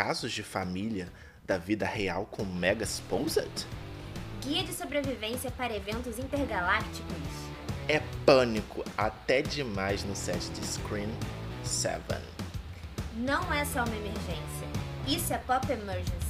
[0.00, 1.12] casos de família
[1.44, 3.66] da vida real com Mega Exposed?
[4.40, 7.28] Guia de sobrevivência para eventos intergalácticos.
[7.86, 11.10] É pânico até demais no set de Screen
[11.62, 12.00] 7.
[13.14, 14.66] Não é só uma emergência.
[15.06, 16.29] Isso é Pop Emergency.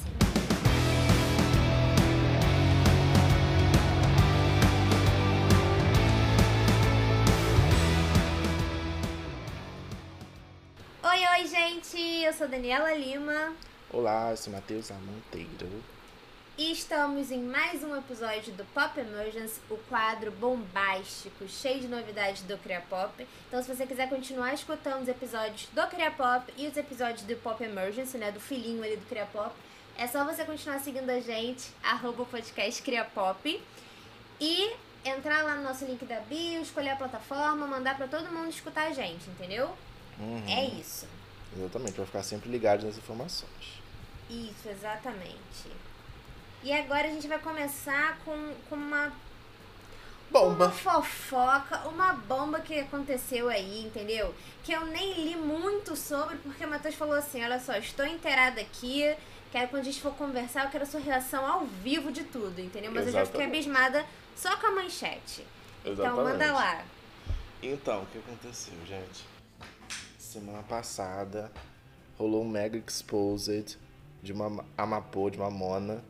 [12.23, 13.55] Eu sou Daniela Lima
[13.91, 15.83] Olá, eu sou Matheus Monteiro.
[16.57, 22.43] e estamos em mais um episódio do Pop Emergency, o quadro bombástico, cheio de novidades
[22.43, 23.27] do Cria Pop.
[23.49, 27.35] Então, se você quiser continuar escutando os episódios do Cria Pop e os episódios do
[27.37, 29.55] Pop Emergency, né, do filhinho ali do Cria Pop,
[29.97, 33.63] é só você continuar seguindo a gente, arroba o podcast Cria Pop,
[34.41, 34.73] e
[35.05, 38.89] entrar lá no nosso link da bio, escolher a plataforma, mandar pra todo mundo escutar
[38.89, 39.71] a gente, entendeu?
[40.19, 41.07] Uhum, É isso.
[41.57, 43.81] Exatamente, vai ficar sempre ligado nas informações.
[44.29, 45.69] Isso, exatamente.
[46.63, 49.13] E agora a gente vai começar com, com uma, uma
[50.31, 50.71] Bomba!
[50.71, 54.33] fofoca, uma bomba que aconteceu aí, entendeu?
[54.63, 58.61] Que eu nem li muito sobre, porque o Matheus falou assim: olha só, estou inteirada
[58.61, 59.13] aqui,
[59.51, 62.61] quero quando a gente for conversar, eu quero a sua reação ao vivo de tudo,
[62.61, 62.93] entendeu?
[62.93, 63.69] Mas eu já fiquei Exatamente.
[63.69, 65.45] abismada só com a manchete.
[65.85, 66.53] Então manda Exatamente.
[66.53, 66.85] lá.
[67.63, 69.25] Então, o que aconteceu, gente?
[70.31, 71.51] Semana passada
[72.17, 73.77] rolou um mega exposed
[74.23, 76.05] de uma Amapô, de uma Mona,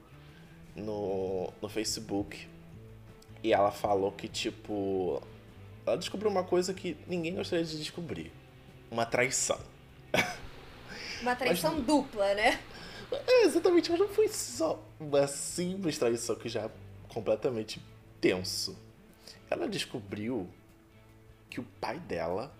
[0.76, 2.46] no, no Facebook.
[3.42, 5.22] E ela falou que, tipo.
[5.86, 8.30] Ela descobriu uma coisa que ninguém gostaria de descobrir:
[8.90, 9.58] uma traição.
[11.22, 12.60] Uma traição dupla, né?
[13.12, 16.70] É, exatamente, mas não foi só uma simples traição que já é
[17.08, 17.80] completamente
[18.20, 18.78] tenso.
[19.50, 20.48] Ela descobriu
[21.50, 22.54] que o pai dela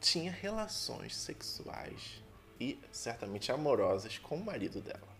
[0.00, 2.22] tinha relações sexuais
[2.60, 5.16] e certamente amorosas com o marido dela.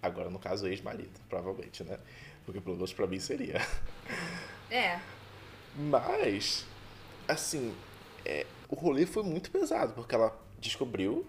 [0.00, 1.98] Agora, no caso, ex-marido, provavelmente, né?
[2.44, 3.60] Porque pelo menos pra mim seria.
[4.70, 4.98] É.
[5.76, 6.66] Mas,
[7.28, 7.74] assim,
[8.24, 11.26] é, o rolê foi muito pesado, porque ela descobriu,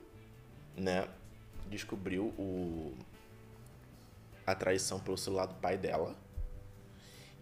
[0.78, 1.08] né?
[1.70, 2.96] Descobriu o,
[4.48, 6.16] a traição pelo celular do pai dela.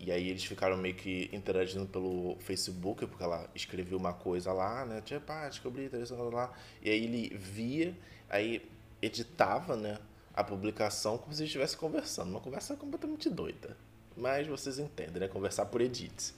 [0.03, 4.83] E aí eles ficaram meio que interagindo pelo Facebook, porque ela escreveu uma coisa lá,
[4.83, 4.99] né?
[5.01, 6.51] Tipo, ah, descobri traição lá.
[6.81, 7.95] E aí ele via,
[8.27, 8.67] aí
[8.99, 9.99] editava, né?
[10.33, 12.31] A publicação como se estivesse conversando.
[12.31, 13.77] Uma conversa completamente doida.
[14.17, 15.27] Mas vocês entendem, né?
[15.27, 16.33] Conversar por edits.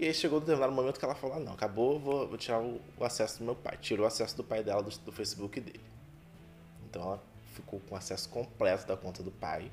[0.00, 2.60] E aí chegou um determinado momento que ela falou: ah, não, acabou, vou, vou tirar
[2.60, 3.78] o, o acesso do meu pai.
[3.80, 5.84] Tirou o acesso do pai dela do, do Facebook dele.
[6.90, 7.22] Então ela
[7.54, 9.70] ficou com acesso completo da conta do pai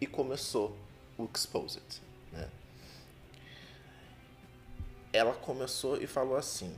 [0.00, 0.76] e começou
[1.18, 2.02] o Exposed.
[2.32, 2.48] Né?
[5.12, 6.76] Ela começou e falou assim: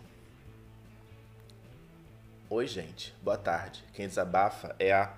[2.48, 3.84] Oi, gente, boa tarde.
[3.92, 5.14] Quem desabafa é a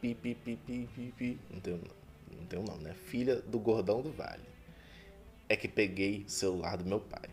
[0.00, 1.40] pi, pi, pi, pi, pi, pi.
[1.50, 1.80] Não tem,
[2.30, 2.94] não tem um nome, né?
[2.94, 4.48] Filha do Gordão do Vale
[5.48, 7.28] é que peguei o celular do meu pai.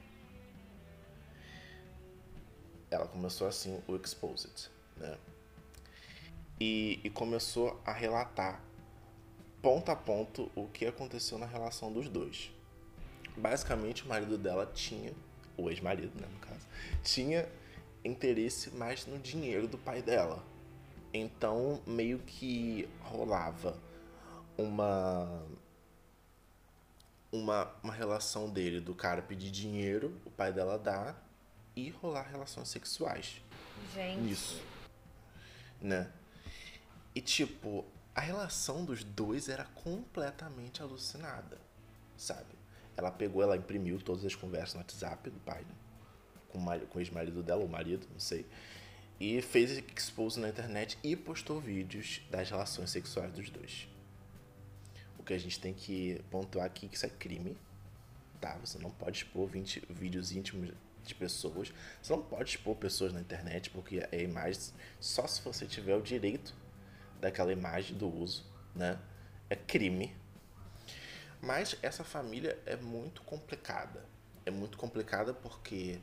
[2.89, 5.17] Ela começou assim o Exposed, né?
[6.59, 8.61] E, e começou a relatar
[9.65, 12.51] ponto a ponto o que aconteceu na relação dos dois.
[13.35, 15.11] Basicamente, o marido dela tinha,
[15.57, 16.67] o ex-marido, né, no caso,
[17.01, 17.49] tinha
[18.03, 20.45] interesse mais no dinheiro do pai dela.
[21.11, 23.75] Então, meio que rolava
[24.55, 25.43] uma
[27.31, 31.27] uma, uma relação dele, do cara pedir dinheiro, o pai dela dar,
[31.75, 33.41] e rolar relações sexuais
[33.95, 34.21] Gente.
[34.21, 34.61] nisso.
[35.81, 36.07] Né?
[37.15, 37.83] E tipo,
[38.15, 41.59] a relação dos dois era completamente alucinada,
[42.15, 42.55] sabe?
[42.95, 45.75] Ela pegou, ela imprimiu todas as conversas no WhatsApp do pai, né?
[46.47, 48.45] com, o ex-marido dela, ou marido, não sei.
[49.19, 53.87] E fez expose na internet e postou vídeos das relações sexuais dos dois.
[55.19, 57.57] O que a gente tem que pontuar aqui é que isso é crime,
[58.39, 58.57] tá?
[58.63, 60.71] Você não pode expor 20 vídeos íntimos
[61.03, 61.73] de pessoas.
[62.01, 64.61] Você não pode expor pessoas na internet, porque é imagem
[65.01, 66.55] só se você tiver o direito
[67.19, 68.45] daquela imagem do uso,
[68.75, 68.99] né?
[69.49, 70.15] É crime.
[71.41, 74.03] Mas essa família é muito complicada.
[74.45, 75.99] É muito complicada porque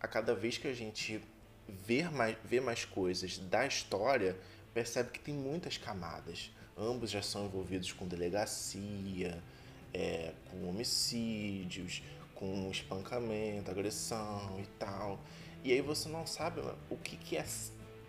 [0.00, 1.22] a cada vez que a gente
[1.68, 4.36] vê mais, vê mais coisas da história,
[4.74, 6.50] percebe que tem muitas camadas.
[6.76, 9.42] Ambos já são envolvidos com delegacia,
[9.92, 12.02] é, com homicídios,
[12.34, 15.20] com espancamento, agressão e tal.
[15.62, 16.60] E aí você não sabe
[16.90, 17.44] o que, que é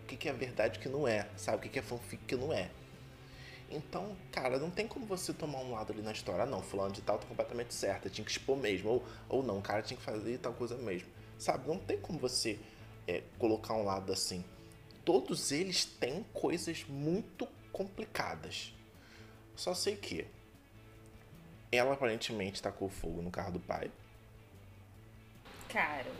[0.04, 1.56] o que, que é verdade que não é, sabe?
[1.56, 2.70] O que, que é fanfic que não é.
[3.70, 6.44] Então, cara, não tem como você tomar um lado ali na história.
[6.44, 8.90] Ah, não, fulano de tal tá completamente certo, tinha que expor mesmo.
[8.90, 11.08] Ou, ou não, o cara tinha que fazer tal coisa mesmo.
[11.38, 11.66] Sabe?
[11.66, 12.58] Não tem como você
[13.08, 14.44] é, colocar um lado assim.
[15.04, 18.74] todos eles têm coisas muito complicadas.
[19.56, 20.26] Só sei que
[21.72, 23.90] ela aparentemente tacou fogo no carro do pai.
[25.68, 26.10] Cara.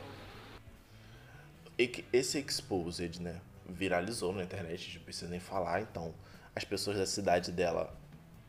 [2.12, 3.40] Esse exposed, né?
[3.66, 5.80] Viralizou na internet, a gente não precisa nem falar.
[5.80, 6.14] Então,
[6.54, 7.96] as pessoas da cidade dela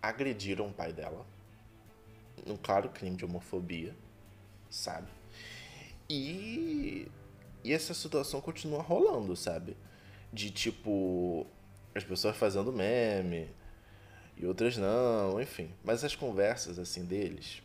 [0.01, 1.25] agrediram o pai dela.
[2.45, 3.95] Um claro crime de homofobia,
[4.69, 5.07] sabe?
[6.09, 7.09] E,
[7.63, 9.75] e essa situação continua rolando, sabe?
[10.31, 11.47] De tipo,
[11.95, 13.49] as pessoas fazendo meme
[14.37, 15.71] e outras não, enfim.
[15.83, 17.63] Mas as conversas assim deles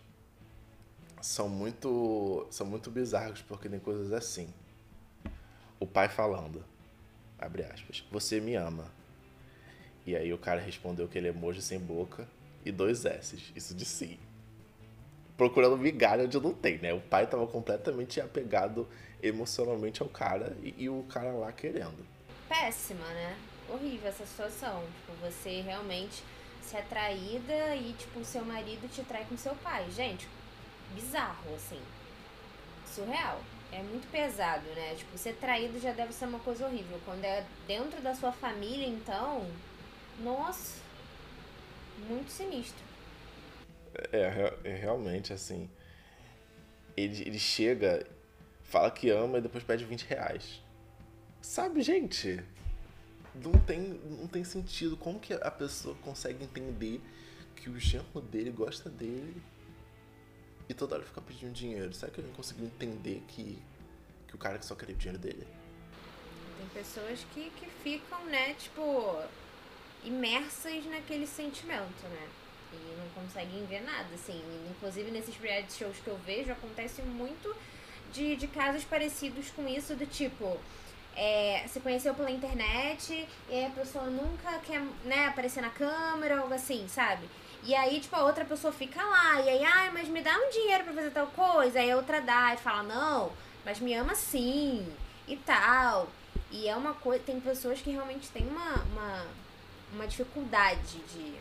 [1.20, 4.48] são muito são muito bizarros porque tem coisas assim.
[5.78, 6.64] O pai falando,
[7.40, 8.92] abre aspas, você me ama.
[10.06, 12.28] E aí o cara respondeu aquele emoji sem boca
[12.64, 14.18] e dois S's, isso de sim.
[15.36, 16.92] Procurando migalha onde não tem, né?
[16.92, 18.86] O pai tava completamente apegado
[19.22, 22.06] emocionalmente ao cara e, e o cara lá querendo.
[22.48, 23.36] Péssima, né?
[23.68, 24.82] Horrível essa situação.
[24.82, 26.22] Tipo, você realmente
[26.62, 29.90] se é traída e, tipo, o seu marido te trai com seu pai.
[29.90, 30.28] Gente,
[30.94, 31.80] bizarro, assim.
[32.86, 33.40] Surreal.
[33.72, 34.94] É muito pesado, né?
[34.96, 37.00] Tipo, ser traído já deve ser uma coisa horrível.
[37.04, 39.46] Quando é dentro da sua família, então.
[40.22, 40.80] Nossa.
[42.08, 42.82] Muito sinistro.
[44.12, 45.70] É, é realmente assim.
[46.96, 48.06] Ele, ele chega,
[48.64, 50.60] fala que ama e depois pede 20 reais.
[51.40, 52.42] Sabe, gente?
[53.34, 54.96] não tem, não tem sentido.
[54.96, 57.00] Como que a pessoa consegue entender
[57.56, 59.40] que o genro dele gosta dele
[60.70, 61.92] e toda hora fica pedindo dinheiro?
[61.92, 63.60] Será que ele não conseguiu entender que,
[64.28, 65.44] que o cara só queria o dinheiro dele?
[66.56, 69.20] Tem pessoas que, que ficam, né, tipo,
[70.04, 72.28] imersas naquele sentimento, né?
[72.72, 74.40] E não conseguem ver nada, assim.
[74.70, 77.52] Inclusive nesses reality shows que eu vejo, acontece muito
[78.12, 80.56] de, de casos parecidos com isso, do tipo
[81.16, 86.54] é, se conheceu pela internet e a pessoa nunca quer né, aparecer na câmera algo
[86.54, 87.28] assim, sabe?
[87.62, 90.50] E aí, tipo, a outra pessoa fica lá, e aí, ai, mas me dá um
[90.50, 91.78] dinheiro pra fazer tal coisa.
[91.78, 93.32] Aí a outra dá e fala, não,
[93.64, 94.86] mas me ama sim,
[95.28, 96.08] e tal.
[96.50, 97.22] E é uma coisa.
[97.24, 99.26] Tem pessoas que realmente têm uma, uma,
[99.92, 101.34] uma dificuldade de,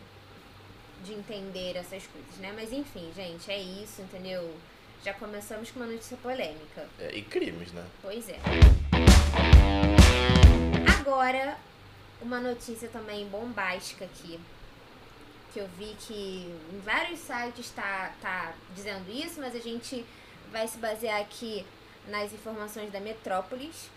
[1.04, 2.52] de entender essas coisas, né?
[2.54, 4.54] Mas enfim, gente, é isso, entendeu?
[5.02, 6.86] Já começamos com uma notícia polêmica.
[6.98, 7.84] É, e crimes, né?
[8.02, 8.38] Pois é.
[11.00, 11.56] Agora,
[12.20, 14.38] uma notícia também bombástica aqui.
[15.52, 20.04] Que eu vi que em vários sites tá, tá dizendo isso, mas a gente
[20.52, 21.66] vai se basear aqui
[22.06, 23.90] nas informações da Metrópolis.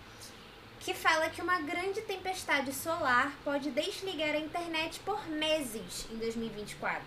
[0.80, 7.02] Que fala que uma grande tempestade solar pode desligar a internet por meses em 2024.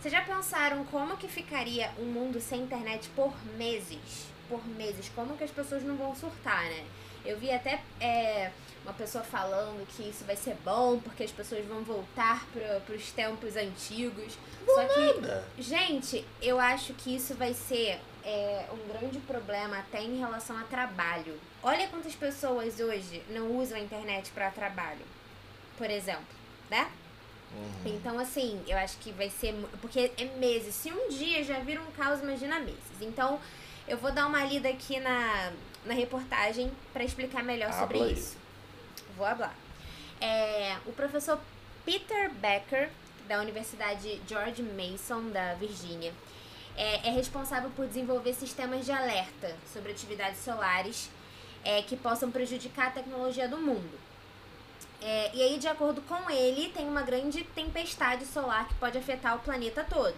[0.00, 4.33] Vocês já pensaram como que ficaria um mundo sem internet por meses?
[4.54, 6.84] Por meses, como que as pessoas não vão surtar, né?
[7.24, 8.52] Eu vi até é,
[8.84, 13.10] uma pessoa falando que isso vai ser bom porque as pessoas vão voltar para os
[13.10, 14.38] tempos antigos.
[14.64, 15.44] Não Só que, nada.
[15.58, 20.62] gente, eu acho que isso vai ser é, um grande problema até em relação a
[20.62, 21.36] trabalho.
[21.62, 25.04] Olha quantas pessoas hoje não usam a internet para trabalho,
[25.76, 26.22] por exemplo,
[26.70, 26.88] né?
[27.56, 27.96] Uhum.
[27.96, 29.54] Então, assim, eu acho que vai ser.
[29.80, 30.74] Porque é meses.
[30.74, 33.00] Se um dia já vira um caos, imagina meses.
[33.00, 33.40] Então,
[33.86, 35.52] eu vou dar uma lida aqui na,
[35.84, 38.12] na reportagem para explicar melhor Habla sobre aí.
[38.12, 38.36] isso.
[39.16, 39.54] Vou falar.
[40.20, 41.38] É, o professor
[41.84, 42.90] Peter Becker,
[43.28, 46.12] da Universidade George Mason, da Virgínia,
[46.76, 51.10] é, é, responsável por desenvolver sistemas de alerta sobre atividades solares
[51.64, 53.98] é, que possam prejudicar a tecnologia do mundo.
[55.00, 59.36] É, e aí, de acordo com ele, tem uma grande tempestade solar que pode afetar
[59.36, 60.16] o planeta todo.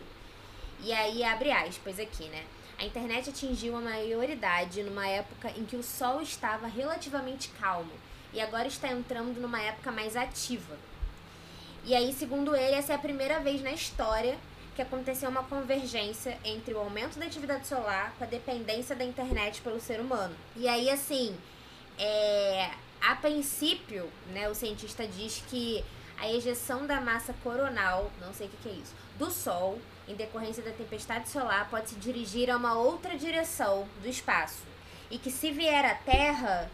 [0.80, 2.44] E aí, abre aspas aqui, né?
[2.78, 7.92] A internet atingiu a maioridade numa época em que o Sol estava relativamente calmo
[8.32, 10.76] e agora está entrando numa época mais ativa.
[11.84, 14.36] E aí, segundo ele, essa é a primeira vez na história
[14.74, 19.62] que aconteceu uma convergência entre o aumento da atividade solar com a dependência da internet
[19.62, 20.36] pelo ser humano.
[20.54, 21.34] E aí, assim,
[21.98, 25.82] é, a princípio, né, o cientista diz que
[26.18, 30.14] a ejeção da massa coronal, não sei o que, que é isso, do Sol, em
[30.14, 34.62] decorrência da tempestade solar, pode se dirigir a uma outra direção do espaço.
[35.10, 36.70] E que se vier à Terra,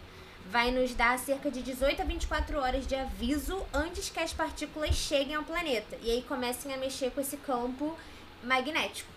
[0.51, 4.95] vai nos dar cerca de 18 a 24 horas de aviso antes que as partículas
[4.95, 5.97] cheguem ao planeta.
[6.03, 7.97] E aí comecem a mexer com esse campo
[8.43, 9.11] magnético,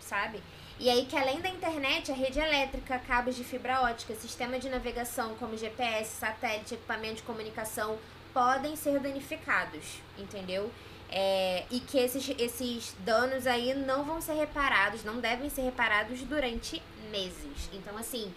[0.00, 0.42] sabe?
[0.78, 4.68] E aí que além da internet, a rede elétrica, cabos de fibra ótica, sistema de
[4.68, 7.98] navegação como GPS, satélite, equipamento de comunicação
[8.36, 10.70] podem ser danificados, entendeu?
[11.08, 16.20] É, e que esses, esses danos aí não vão ser reparados, não devem ser reparados
[16.20, 17.70] durante meses.
[17.72, 18.30] Então, assim,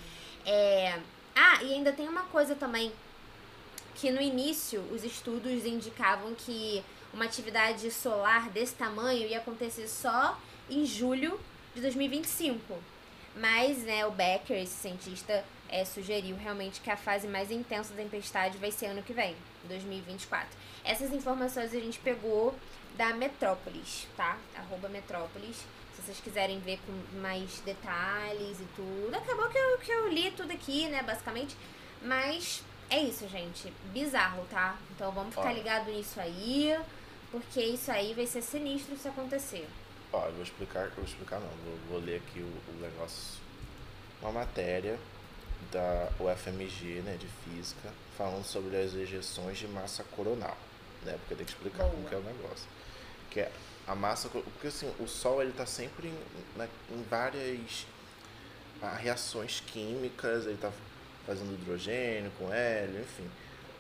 [0.46, 0.98] é...
[1.36, 2.94] Ah, e ainda tem uma coisa também
[3.96, 6.82] que no início os estudos indicavam que
[7.14, 10.40] uma atividade solar desse tamanho ia acontecer só
[10.70, 11.38] em julho
[11.76, 12.74] de 2025.
[13.36, 18.02] Mas, né, o Becker, esse cientista, é, sugeriu realmente que a fase mais intensa da
[18.02, 19.36] tempestade vai ser ano que vem,
[19.68, 20.50] 2024.
[20.84, 22.56] Essas informações a gente pegou
[22.96, 24.38] da Metrópolis, tá?
[24.56, 25.58] Arroba Metrópolis.
[25.96, 29.14] Se vocês quiserem ver com mais detalhes e tudo.
[29.16, 31.56] Acabou que eu, que eu li tudo aqui, né, basicamente.
[32.02, 33.72] Mas é isso, gente.
[33.94, 34.78] Bizarro, tá?
[34.92, 36.78] Então vamos ficar ligado nisso aí,
[37.32, 39.68] porque isso aí vai ser sinistro se acontecer.
[40.12, 43.40] Ó, eu vou explicar, eu vou explicar não, vou, vou ler aqui o, o negócio.
[44.22, 44.98] Uma matéria
[45.72, 50.58] da UFMG, né, de física, falando sobre as ejeções de massa coronal,
[51.04, 51.14] né?
[51.20, 51.92] Porque tem que explicar Boa.
[51.92, 52.68] como que é o negócio.
[53.30, 53.52] Que é
[53.88, 56.20] a massa, porque assim, o Sol ele tá sempre em,
[56.58, 57.86] na- em várias
[58.82, 60.72] ah, reações químicas, ele tá
[61.26, 63.30] fazendo hidrogênio com hélio, enfim.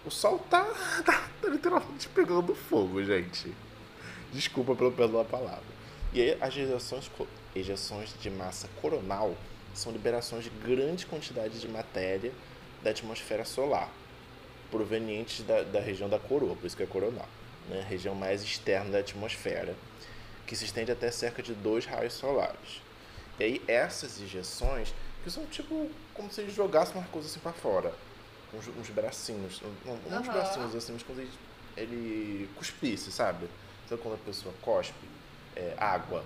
[0.06, 0.64] O Sol tá,
[1.06, 3.54] tá, tá literalmente pegando fogo, gente.
[4.32, 5.80] Desculpa pelo da palavra.
[6.14, 7.10] E aí as ejeções,
[7.56, 9.36] ejeções de massa coronal
[9.74, 12.32] são liberações de grande quantidade de matéria
[12.84, 13.90] da atmosfera solar,
[14.72, 17.28] provenientes da, da região da coroa, por isso que é coronal,
[17.68, 17.86] né?
[17.88, 19.76] região mais externa da atmosfera,
[20.46, 22.82] que se estende até cerca de dois raios solares.
[23.40, 27.54] E aí essas ejeções, que são tipo como se eles jogassem uma coisa assim para
[27.54, 27.94] fora,
[28.54, 31.32] uns, uns bracinhos, não, não uns bracinhos assim, mas quando ele,
[31.78, 33.48] ele cuspisse, sabe?
[33.88, 35.08] Sabe quando a pessoa cospe?
[35.56, 36.24] É, água.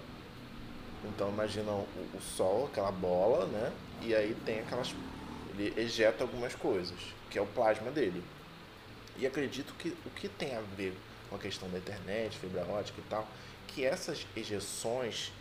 [1.03, 3.72] Então imagina o, o sol, aquela bola, né?
[4.01, 4.93] E aí tem aquelas.
[5.51, 6.98] Ele ejeta algumas coisas,
[7.29, 8.24] que é o plasma dele.
[9.17, 10.98] E acredito que o que tem a ver
[11.29, 13.27] com a questão da internet, fibra ótica e tal,
[13.67, 15.31] que essas ejeções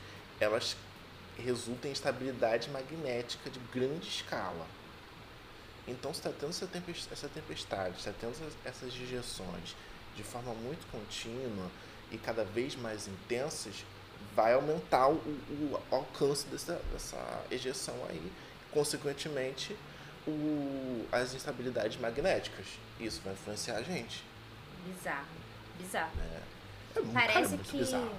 [0.40, 0.76] elas
[1.38, 4.66] resultam em estabilidade magnética de grande escala.
[5.86, 9.74] Então, se está tendo essa tempes- essa tempestade, está tendo essas ejeções
[10.14, 11.70] de forma muito contínua
[12.10, 13.84] e cada vez mais intensas,
[14.34, 18.32] vai aumentar o, o alcance dessa, dessa ejeção aí,
[18.72, 19.76] consequentemente,
[20.26, 22.66] o, as instabilidades magnéticas.
[22.98, 24.24] Isso vai influenciar a gente.
[24.86, 25.26] Bizarro.
[25.78, 26.12] Bizarro.
[26.20, 27.76] É, cara, é Parece muito que.
[27.78, 28.10] bizarro.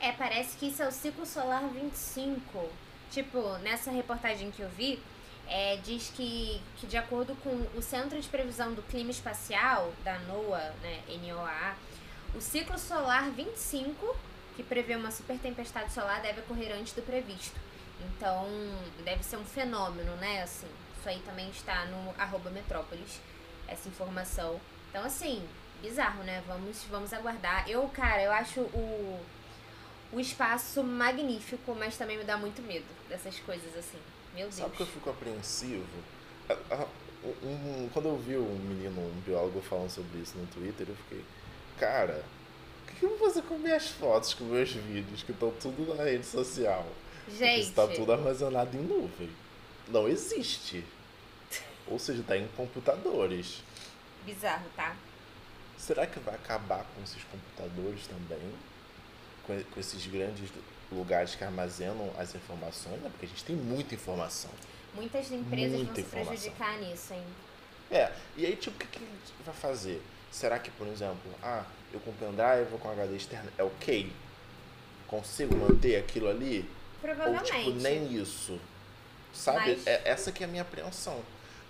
[0.00, 2.68] É, parece que isso é o ciclo solar 25.
[3.10, 5.00] Tipo, nessa reportagem que eu vi,
[5.46, 10.18] é, diz que, que de acordo com o Centro de Previsão do Clima Espacial, da
[10.20, 11.76] NOAA, né, NOAA,
[12.34, 14.16] o ciclo solar 25,
[14.56, 17.58] que prevê uma super tempestade solar, deve ocorrer antes do previsto.
[18.00, 18.46] Então,
[19.04, 20.42] deve ser um fenômeno, né?
[20.42, 20.66] Assim,
[20.98, 23.20] isso aí também está no arroba metrópolis,
[23.68, 24.60] essa informação.
[24.90, 25.46] Então, assim,
[25.80, 26.42] bizarro, né?
[26.46, 27.68] Vamos, vamos aguardar.
[27.68, 29.20] Eu, cara, eu acho o,
[30.12, 33.98] o espaço magnífico, mas também me dá muito medo dessas coisas assim.
[34.34, 34.54] Meu Deus.
[34.56, 35.86] Sabe que eu fico apreensivo?
[36.48, 36.86] Ah, ah,
[37.44, 40.96] um- um- quando eu vi um menino, um biólogo falando sobre isso no Twitter, eu
[40.96, 41.24] fiquei,
[41.78, 42.24] cara,
[43.02, 46.04] que que eu vou fazer com minhas fotos, com meus vídeos, que estão tudo na
[46.04, 46.86] rede social?
[47.24, 49.30] Porque Gente, está tudo armazenado em nuvem.
[49.88, 50.84] Não existe.
[51.88, 53.62] Ou seja, está em computadores.
[54.24, 54.94] bizarro, tá?
[55.76, 58.52] Será que vai acabar com esses computadores também?
[59.46, 60.48] Com, com esses grandes
[60.92, 63.00] lugares que armazenam as informações?
[63.00, 63.10] Né?
[63.10, 64.50] Porque a gente tem muita informação.
[64.94, 66.34] Muitas empresas Muita vão se informação.
[66.34, 67.24] prejudicar nisso, hein?
[67.90, 70.00] É, e aí, tipo, o que, que a gente vai fazer?
[70.30, 74.12] Será que, por exemplo, ah, eu com pendrive ou com HD externo é ok?
[75.06, 76.60] Consigo manter aquilo ali?
[76.60, 77.52] Ou, Provavelmente.
[77.52, 78.58] tipo, nem isso?
[79.32, 79.72] Sabe?
[79.72, 81.20] Mas- É, essa que é a minha apreensão.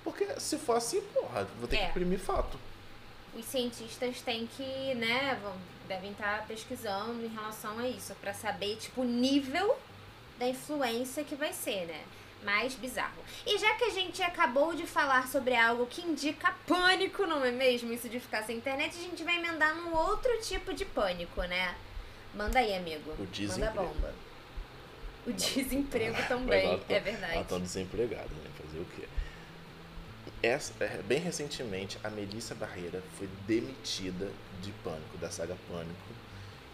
[0.05, 1.85] Porque se for assim, porra, vou ter É.
[1.85, 2.59] que imprimir fato.
[3.35, 5.55] Os cientistas têm que, né, vão,
[5.88, 9.79] devem estar pesquisando em relação a isso, pra saber, tipo, o nível
[10.38, 12.02] da influência que vai ser, né?
[12.43, 13.23] Mais bizarro.
[13.47, 17.51] E já que a gente acabou de falar sobre algo que indica pânico, não é
[17.53, 17.93] mesmo?
[17.93, 21.75] Isso de ficar sem internet, a gente vai emendar num outro tipo de pânico, né?
[22.35, 23.11] Manda aí, amigo.
[23.13, 23.75] O Manda desemprego.
[23.77, 24.15] bomba.
[25.27, 27.35] O desemprego também, é verdade.
[27.35, 28.51] Ela tá desempregada, né?
[28.57, 29.07] Fazer o quê?
[30.43, 34.29] Essa, é, bem recentemente, a Melissa Barreira foi demitida
[34.61, 35.95] de Pânico, da saga Pânico,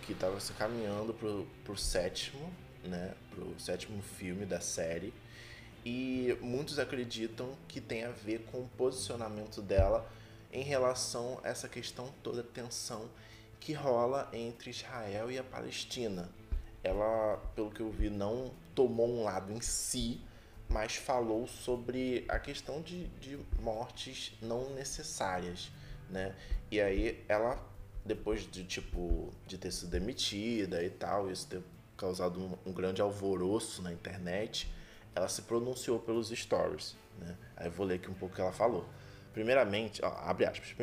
[0.02, 2.50] que estava se caminhando pro, pro sétimo,
[2.82, 3.12] né?
[3.30, 5.12] Pro sétimo filme da série.
[5.84, 10.08] E muitos acreditam que tem a ver com o posicionamento dela
[10.52, 13.08] em relação a essa questão toda tensão
[13.60, 16.28] que rola entre Israel e a Palestina.
[16.82, 20.20] Ela, pelo que eu vi, não tomou um lado em si,
[20.68, 25.70] mas falou sobre a questão de, de mortes não necessárias,
[26.10, 26.34] né?
[26.70, 27.58] E aí ela,
[28.04, 31.62] depois de tipo de ter sido demitida e tal, isso ter
[31.96, 34.70] causado um, um grande alvoroço na internet,
[35.18, 37.36] ela se pronunciou pelos stories, né?
[37.56, 38.88] Aí eu vou ler aqui um pouco o que ela falou.
[39.32, 40.74] Primeiramente, ó, abre aspas,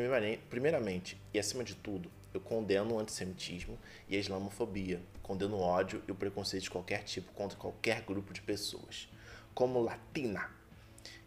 [0.50, 3.78] primeiramente, e acima de tudo, eu condeno o antissemitismo
[4.08, 8.32] e a islamofobia, condeno o ódio e o preconceito de qualquer tipo contra qualquer grupo
[8.32, 9.08] de pessoas.
[9.54, 10.50] Como latina,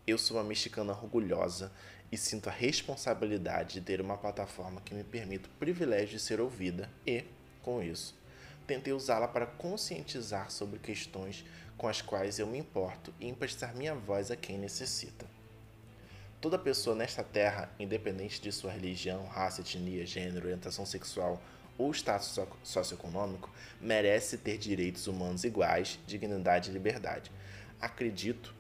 [0.06, 1.72] eu sou uma mexicana orgulhosa
[2.12, 6.40] e sinto a responsabilidade de ter uma plataforma que me permita o privilégio de ser
[6.40, 7.24] ouvida e,
[7.62, 8.16] com isso,
[8.68, 11.44] tentei usá-la para conscientizar sobre questões
[11.80, 15.26] com as quais eu me importo e emprestar minha voz a quem necessita.
[16.42, 21.42] Toda pessoa nesta terra, independente de sua religião, raça, etnia, gênero, orientação sexual
[21.78, 27.32] ou status socioeconômico, merece ter direitos humanos iguais, dignidade e liberdade.
[27.80, 28.54] Acredito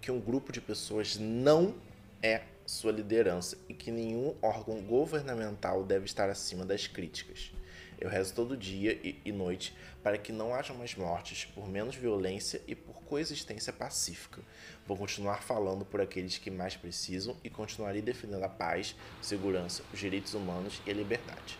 [0.00, 1.74] que um grupo de pessoas não
[2.22, 7.55] é sua liderança e que nenhum órgão governamental deve estar acima das críticas.
[7.98, 12.60] Eu rezo todo dia e noite para que não haja mais mortes por menos violência
[12.66, 14.40] e por coexistência pacífica.
[14.86, 19.98] Vou continuar falando por aqueles que mais precisam e continuarei defendendo a paz, segurança, os
[19.98, 21.58] direitos humanos e a liberdade.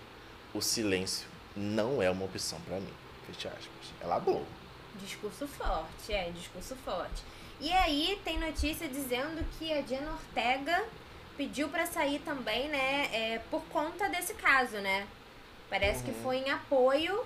[0.53, 1.27] O silêncio
[1.57, 2.93] não é uma opção para mim.
[3.27, 3.93] Fecha aspas.
[4.01, 4.43] Ela é
[5.01, 7.23] Discurso forte, é, discurso forte.
[7.61, 10.85] E aí tem notícia dizendo que a Diana Ortega
[11.37, 15.07] pediu para sair também, né, é, por conta desse caso, né?
[15.69, 16.05] Parece uhum.
[16.05, 17.25] que foi em apoio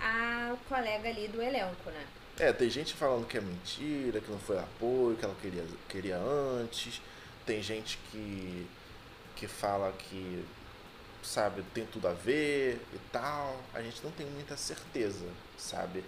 [0.00, 2.06] a colega ali do elenco, né?
[2.38, 6.16] É, tem gente falando que é mentira, que não foi apoio, que ela queria, queria
[6.16, 7.02] antes.
[7.44, 8.66] Tem gente que,
[9.36, 10.44] que fala que,
[11.22, 13.60] sabe, tem tudo a ver e tal.
[13.74, 15.26] A gente não tem muita certeza,
[15.58, 16.02] sabe?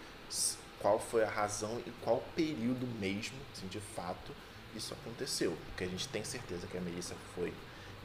[0.80, 4.34] Qual foi a razão e qual período mesmo, assim, de fato,
[4.74, 5.56] isso aconteceu.
[5.66, 7.52] Porque a gente tem certeza que a Melissa foi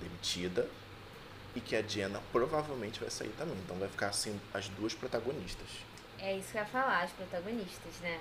[0.01, 0.67] demitida
[1.57, 3.57] e que a Diana provavelmente vai sair também.
[3.65, 5.67] Então vai ficar assim as duas protagonistas.
[6.19, 8.19] É isso que eu ia falar, as protagonistas, né?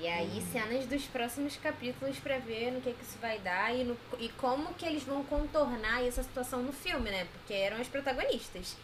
[0.00, 0.52] E aí hum.
[0.52, 4.28] cenas dos próximos capítulos para ver no que, que isso vai dar e, no, e
[4.30, 7.28] como que eles vão contornar essa situação no filme, né?
[7.32, 8.76] Porque eram as protagonistas.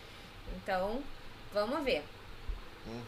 [0.56, 1.02] Então,
[1.52, 2.04] vamos ver.
[2.86, 3.04] Uhum.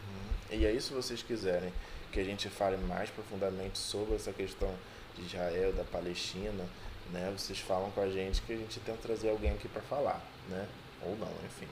[0.51, 1.71] E aí, se vocês quiserem
[2.11, 4.73] que a gente fale mais profundamente sobre essa questão
[5.15, 6.65] de Israel, da Palestina,
[7.13, 7.31] né?
[7.37, 10.67] Vocês falam com a gente que a gente tenta trazer alguém aqui para falar, né?
[11.03, 11.67] Ou não, enfim.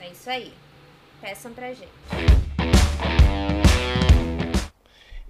[0.00, 0.52] É isso aí.
[1.20, 1.88] Peçam pra gente.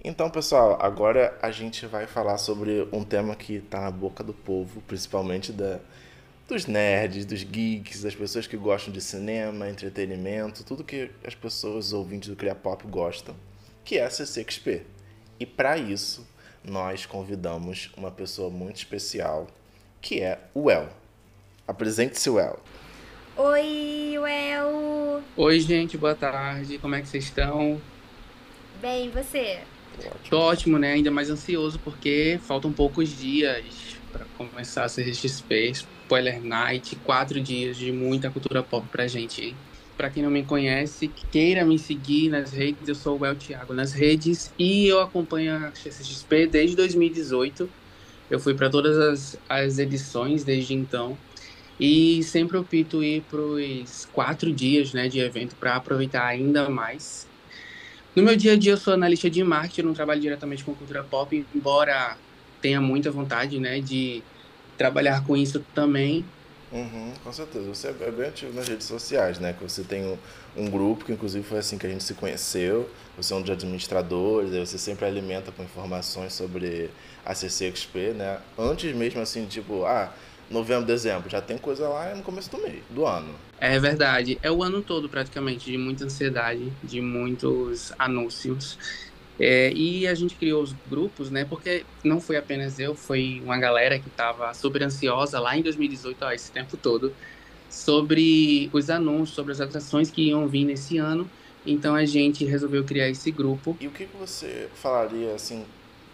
[0.01, 4.33] Então, pessoal, agora a gente vai falar sobre um tema que está na boca do
[4.33, 5.79] povo, principalmente da,
[6.47, 11.91] dos nerds, dos geeks, das pessoas que gostam de cinema, entretenimento, tudo que as pessoas
[11.91, 13.35] ouvintes do Cria Pop gostam,
[13.83, 14.85] que é a CCXP.
[15.37, 16.25] E para isso,
[16.63, 19.47] nós convidamos uma pessoa muito especial,
[20.01, 20.89] que é o El.
[21.67, 22.59] Apresente-se, El.
[23.37, 25.23] Oi, El.
[25.37, 26.77] Oi, gente, boa tarde.
[26.77, 27.79] Como é que vocês estão?
[28.81, 29.59] Bem, e você?
[30.29, 30.93] Tô ótimo, né?
[30.93, 37.77] Ainda mais ansioso porque faltam poucos dias para começar a CXP, Spoiler Night, quatro dias
[37.77, 39.55] de muita cultura pop pra gente, hein?
[39.99, 43.73] Pra quem não me conhece, queira me seguir nas redes, eu sou o El Thiago
[43.73, 47.69] nas redes e eu acompanho a CCXP desde 2018.
[48.29, 51.17] Eu fui para todas as, as edições desde então
[51.77, 57.29] e sempre opto ir para os quatro dias né, de evento para aproveitar ainda mais.
[58.15, 61.03] No meu dia a dia, eu sou analista de marketing, não trabalho diretamente com cultura
[61.03, 62.17] pop, embora
[62.61, 64.23] tenha muita vontade né, de
[64.77, 66.25] trabalhar com isso também.
[66.71, 67.67] Uhum, com certeza.
[67.67, 69.53] Você é bem ativo nas redes sociais, né?
[69.53, 70.17] Que você tem um,
[70.55, 72.89] um, grupo que, inclusive, foi assim que a gente se conheceu.
[73.17, 76.91] Você é um dos administradores, você sempre alimenta com informações sobre
[77.25, 78.39] a CCXP, né?
[78.57, 80.13] Antes mesmo, assim, tipo, ah,
[80.49, 83.33] novembro, dezembro, já tem coisa lá no começo do mês, do ano.
[83.59, 84.37] É verdade.
[84.41, 88.77] É o ano todo, praticamente, de muita ansiedade, de muitos anúncios.
[89.39, 91.45] É, e a gente criou os grupos, né?
[91.45, 96.25] Porque não foi apenas eu, foi uma galera que estava super ansiosa lá em 2018,
[96.25, 97.13] ó, esse tempo todo,
[97.69, 101.29] sobre os anúncios, sobre as atrações que iam vir nesse ano.
[101.65, 103.77] Então a gente resolveu criar esse grupo.
[103.79, 105.65] E o que, você falaria, assim,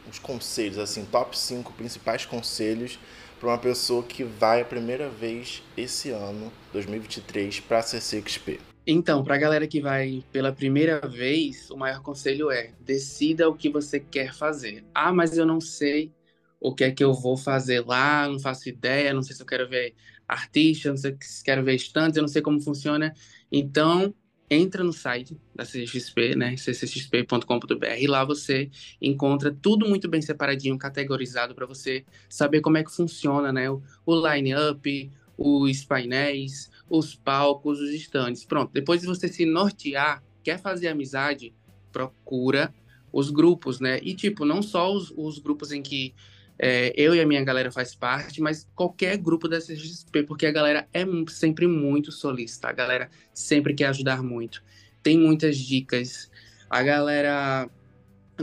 [0.09, 2.99] os conselhos, assim, top 5 principais conselhos
[3.39, 8.59] para uma pessoa que vai a primeira vez esse ano, 2023, para a CCXP?
[8.88, 13.56] Então, para a galera que vai pela primeira vez, o maior conselho é: decida o
[13.56, 14.86] que você quer fazer.
[14.93, 16.13] Ah, mas eu não sei
[16.60, 19.45] o que é que eu vou fazer lá, não faço ideia, não sei se eu
[19.48, 19.93] quero ver
[20.28, 23.13] artista, não sei se quero ver estantes, eu não sei como funciona.
[23.52, 24.13] Então,
[24.50, 28.69] entra no site da CCXP, né, ccxp.com.br, e lá você
[29.02, 33.82] encontra tudo muito bem separadinho, categorizado para você saber como é que funciona, né, o,
[34.06, 38.45] o line-up, os painéis, os palcos, os estandes.
[38.45, 41.54] Pronto, depois de você se nortear, quer fazer amizade,
[41.91, 42.74] procura
[43.12, 46.13] os grupos, né, e tipo, não só os, os grupos em que
[46.60, 50.52] é, eu e a minha galera faz parte, mas qualquer grupo da CXP, porque a
[50.52, 54.62] galera é sempre muito solista, a galera sempre quer ajudar muito,
[55.02, 56.30] tem muitas dicas,
[56.69, 57.69] a galera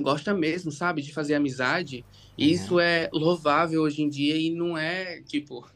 [0.01, 2.05] gosta mesmo, sabe, de fazer amizade,
[2.37, 2.53] e uhum.
[2.53, 5.67] isso é louvável hoje em dia e não é, tipo,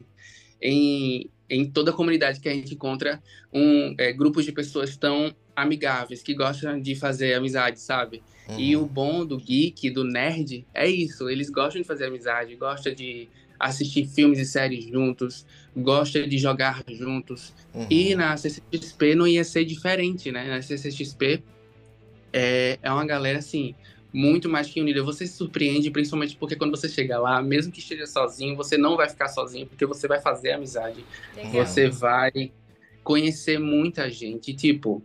[0.61, 3.21] em, em toda a comunidade que a gente encontra
[3.53, 8.21] um é, grupos de pessoas tão amigáveis, que gostam de fazer amizade, sabe?
[8.47, 8.59] Uhum.
[8.59, 11.29] E o bom do geek, do nerd, é isso.
[11.29, 13.27] Eles gostam de fazer amizade, gostam de
[13.59, 17.53] assistir filmes e séries juntos, gostam de jogar juntos.
[17.73, 17.87] Uhum.
[17.89, 20.47] E na CCXP não ia ser diferente, né?
[20.47, 21.41] Na CCXP
[22.31, 23.73] é, é uma galera, assim,
[24.17, 25.03] muito mais que unida.
[25.03, 28.97] Você se surpreende, principalmente porque quando você chega lá, mesmo que esteja sozinho, você não
[28.97, 31.05] vai ficar sozinho, porque você vai fazer amizade.
[31.35, 31.51] Legal.
[31.51, 32.51] Você vai
[33.03, 34.55] conhecer muita gente.
[34.55, 35.03] Tipo,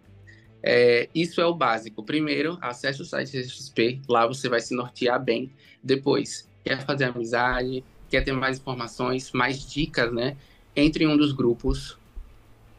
[0.62, 2.03] é, isso é o básico.
[2.03, 5.53] Primeiro, acesse o site XP, lá você vai se nortear bem.
[5.85, 10.38] Depois, quer fazer amizade, quer ter mais informações, mais dicas, né?
[10.75, 11.98] Entre em um dos grupos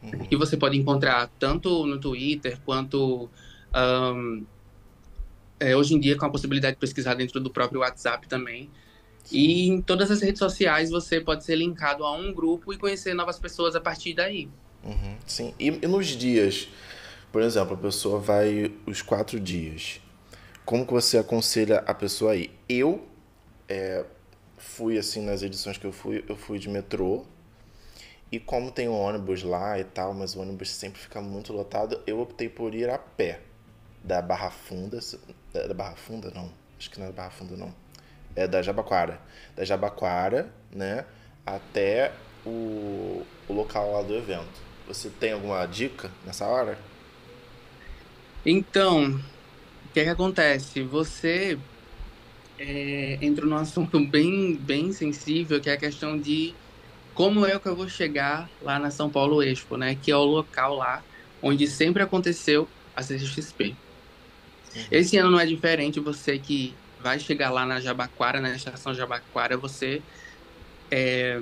[0.02, 0.26] uhum.
[0.26, 3.30] que você pode encontrar tanto no Twitter quanto
[3.72, 4.44] um,
[5.64, 8.70] é, hoje em dia com a possibilidade de pesquisar dentro do próprio WhatsApp também.
[9.32, 13.14] E em todas as redes sociais você pode ser linkado a um grupo e conhecer
[13.14, 14.48] novas pessoas a partir daí.
[14.84, 15.54] Uhum, sim.
[15.58, 16.68] E, e nos dias
[17.34, 20.00] por exemplo, a pessoa vai os quatro dias.
[20.64, 22.48] Como que você aconselha a pessoa aí?
[22.68, 23.08] Eu
[23.68, 24.04] é,
[24.56, 27.24] fui assim nas edições que eu fui, eu fui de metrô.
[28.30, 32.00] E como tem um ônibus lá e tal, mas o ônibus sempre fica muito lotado,
[32.06, 33.40] eu optei por ir a pé
[34.04, 35.00] da Barra Funda,
[35.54, 37.74] da Barra Funda não, acho que não é da Barra Funda não,
[38.34, 39.20] é da Jabaquara,
[39.56, 41.04] da Jabaquara, né,
[41.46, 42.12] até
[42.44, 44.62] o, o local lá do evento.
[44.86, 46.78] Você tem alguma dica nessa hora?
[48.44, 49.20] Então,
[49.86, 50.82] o que, é que acontece?
[50.82, 51.58] Você
[52.58, 56.54] é, entrou num assunto bem, bem sensível, que é a questão de
[57.14, 59.94] como é que eu vou chegar lá na São Paulo Expo, né?
[59.94, 61.02] Que é o local lá
[61.40, 63.76] onde sempre aconteceu a CXP.
[64.74, 64.86] Uhum.
[64.90, 69.56] Esse ano não é diferente, você que vai chegar lá na Jabaquara, na estação Jabaquara,
[69.56, 70.02] você
[70.90, 71.40] é,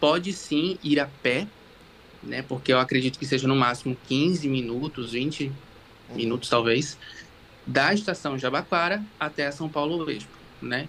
[0.00, 1.46] pode sim ir a pé,
[2.22, 2.42] né?
[2.42, 5.52] Porque eu acredito que seja no máximo 15 minutos, 20
[6.14, 6.98] minutos talvez,
[7.66, 10.88] da estação Jabaquara até São Paulo Expo, né?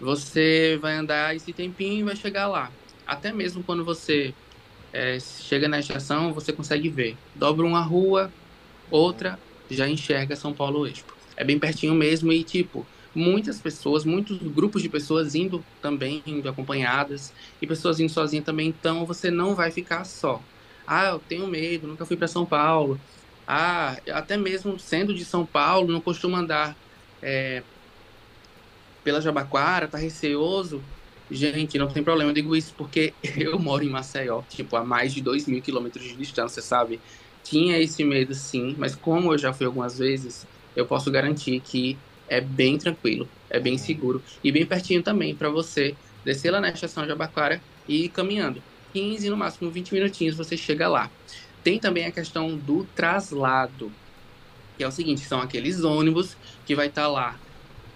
[0.00, 2.70] Você vai andar esse tempinho e vai chegar lá.
[3.06, 4.34] Até mesmo quando você
[4.92, 7.16] é, chega na estação, você consegue ver.
[7.34, 8.32] Dobra uma rua,
[8.90, 9.38] outra,
[9.70, 11.14] já enxerga São Paulo Expo.
[11.36, 16.48] É bem pertinho mesmo e, tipo, muitas pessoas, muitos grupos de pessoas indo também, indo
[16.48, 20.48] acompanhadas, e pessoas indo sozinhas também, então você não vai ficar só.
[20.86, 23.02] Ah, eu tenho medo, nunca fui para São Paulo.
[23.46, 26.78] Ah, até mesmo sendo de São Paulo, não costuma andar
[27.22, 27.64] é,
[29.02, 30.88] pela Jabaquara, tá receoso.
[31.30, 35.12] Gente, não tem problema, eu digo isso porque eu moro em Maceió, tipo, a mais
[35.12, 37.02] de 2 mil quilômetros de distância, sabe?
[37.48, 42.02] Tinha esse medo sim, mas como eu já fui algumas vezes, eu posso garantir que
[42.26, 46.70] é bem tranquilo, é bem seguro e bem pertinho também para você descer lá na
[46.70, 48.64] estação Jabaquara e ir caminhando.
[48.92, 51.12] 15, no máximo 20 minutinhos você chega lá.
[51.62, 53.96] Tem também a questão do traslado,
[54.76, 57.42] que é o seguinte, são aqueles ônibus que vai estar tá lá.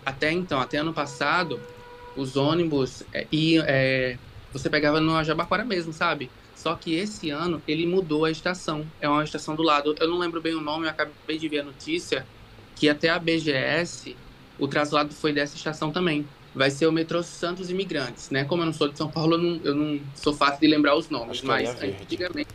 [0.04, 1.66] Até então, até ano passado,
[2.14, 4.20] os ônibus é, e é,
[4.52, 6.34] você pegava no Jabaquara mesmo, sabe?
[6.60, 8.86] Só que esse ano ele mudou a estação.
[9.00, 9.94] É uma estação do lado.
[9.98, 12.26] Eu não lembro bem o nome, eu acabei de ver a notícia
[12.76, 14.14] que até a BGS
[14.58, 16.26] o traslado foi dessa estação também.
[16.54, 18.44] Vai ser o metrô Santos Imigrantes, né?
[18.44, 20.94] Como eu não sou de São Paulo, eu não, eu não sou fácil de lembrar
[20.96, 22.50] os nomes, mas antigamente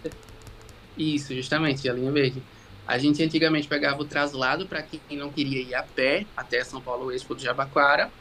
[0.95, 2.43] isso, justamente, a linha verde.
[2.85, 6.79] A gente antigamente pegava o traslado para quem não queria ir a pé até São
[6.79, 8.11] Paulo Expo do Jabaquara.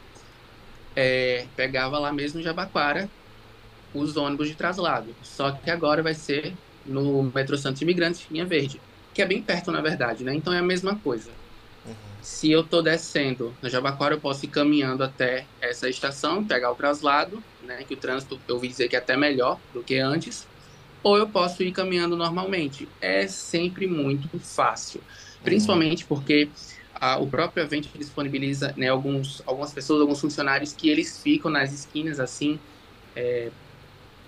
[0.96, 3.10] É, pegava lá mesmo Jabaquara
[3.94, 5.14] os ônibus de traslado.
[5.22, 6.52] Só que agora vai ser
[6.84, 8.80] no Metrô Santos Imigrantes, linha verde.
[9.12, 10.34] Que é bem perto, na verdade, né?
[10.34, 11.30] Então é a mesma coisa.
[11.86, 11.94] Uhum.
[12.20, 16.74] Se eu estou descendo no Jabaquara, eu posso ir caminhando até essa estação, pegar o
[16.74, 17.84] traslado, né?
[17.84, 20.46] Que o trânsito, eu ouvi dizer que é até melhor do que antes
[21.04, 22.88] ou eu posso ir caminhando normalmente.
[23.00, 25.02] É sempre muito fácil,
[25.44, 26.48] principalmente porque
[26.94, 31.72] a, o próprio evento disponibiliza né, alguns, algumas pessoas, alguns funcionários que eles ficam nas
[31.72, 32.58] esquinas assim,
[33.14, 33.50] é,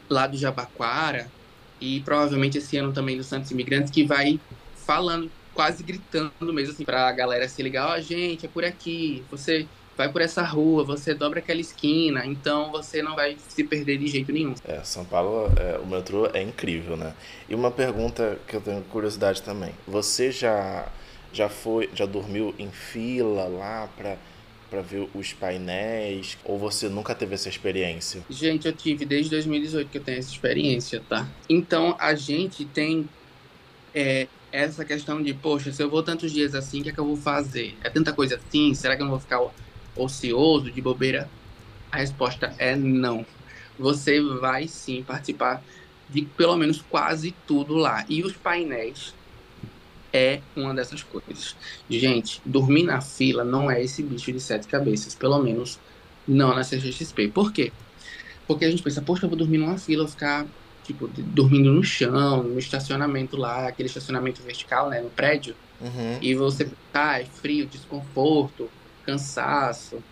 [0.08, 1.28] lá do Jabaquara
[1.80, 4.40] e provavelmente esse ano também do Santos Imigrantes que vai
[4.74, 8.64] falando, quase gritando mesmo assim para a galera se ligar, ó oh, gente, é por
[8.64, 9.66] aqui, você
[9.96, 14.06] vai por essa rua, você dobra aquela esquina, então você não vai se perder de
[14.06, 14.54] jeito nenhum.
[14.64, 17.14] É, São Paulo, é, o metrô é incrível, né?
[17.48, 19.72] E uma pergunta que eu tenho curiosidade também.
[19.86, 20.86] Você já
[21.32, 24.16] já foi, já dormiu em fila lá para
[24.76, 26.36] para ver os painéis?
[26.44, 28.22] Ou você nunca teve essa experiência?
[28.28, 31.26] Gente, eu tive desde 2018 que eu tenho essa experiência, tá?
[31.48, 33.08] Então a gente tem
[33.94, 37.00] é, essa questão de, poxa, se eu vou tantos dias assim, o que é que
[37.00, 37.74] eu vou fazer?
[37.82, 38.74] É tanta coisa assim?
[38.74, 39.40] Será que eu não vou ficar
[39.96, 41.30] ocioso, de bobeira?
[41.90, 43.24] A resposta é não.
[43.78, 45.62] Você vai sim participar
[46.08, 48.04] de pelo menos quase tudo lá.
[48.10, 49.14] E os painéis
[50.16, 51.55] é uma dessas coisas.
[51.88, 55.79] Gente, dormir na fila não é esse bicho de sete cabeças, pelo menos
[56.26, 57.29] não na CGXP.
[57.29, 57.72] Por quê?
[58.46, 60.46] Porque a gente pensa, poxa, eu vou dormir numa fila, ficar,
[60.85, 65.55] tipo, dormindo no chão, no estacionamento lá, aquele estacionamento vertical, né, no prédio.
[65.81, 66.18] Uhum.
[66.22, 68.70] E você, ah, é frio, desconforto,
[69.05, 70.02] cansaço.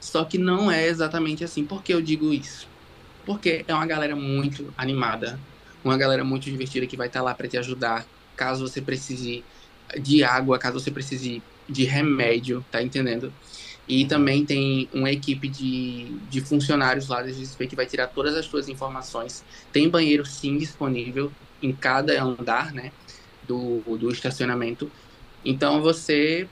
[0.00, 1.64] Só que não é exatamente assim.
[1.64, 2.68] Por que eu digo isso?
[3.24, 5.38] Porque é uma galera muito animada,
[5.82, 9.44] uma galera muito divertida que vai estar lá para te ajudar, caso você precise
[10.00, 13.32] de água, caso você precise de remédio, tá entendendo?
[13.86, 18.34] E também tem uma equipe de, de funcionários lá da GSP que vai tirar todas
[18.34, 19.44] as suas informações.
[19.72, 22.92] Tem banheiro sim disponível em cada andar, né,
[23.42, 24.90] do, do estacionamento.
[25.44, 26.48] Então você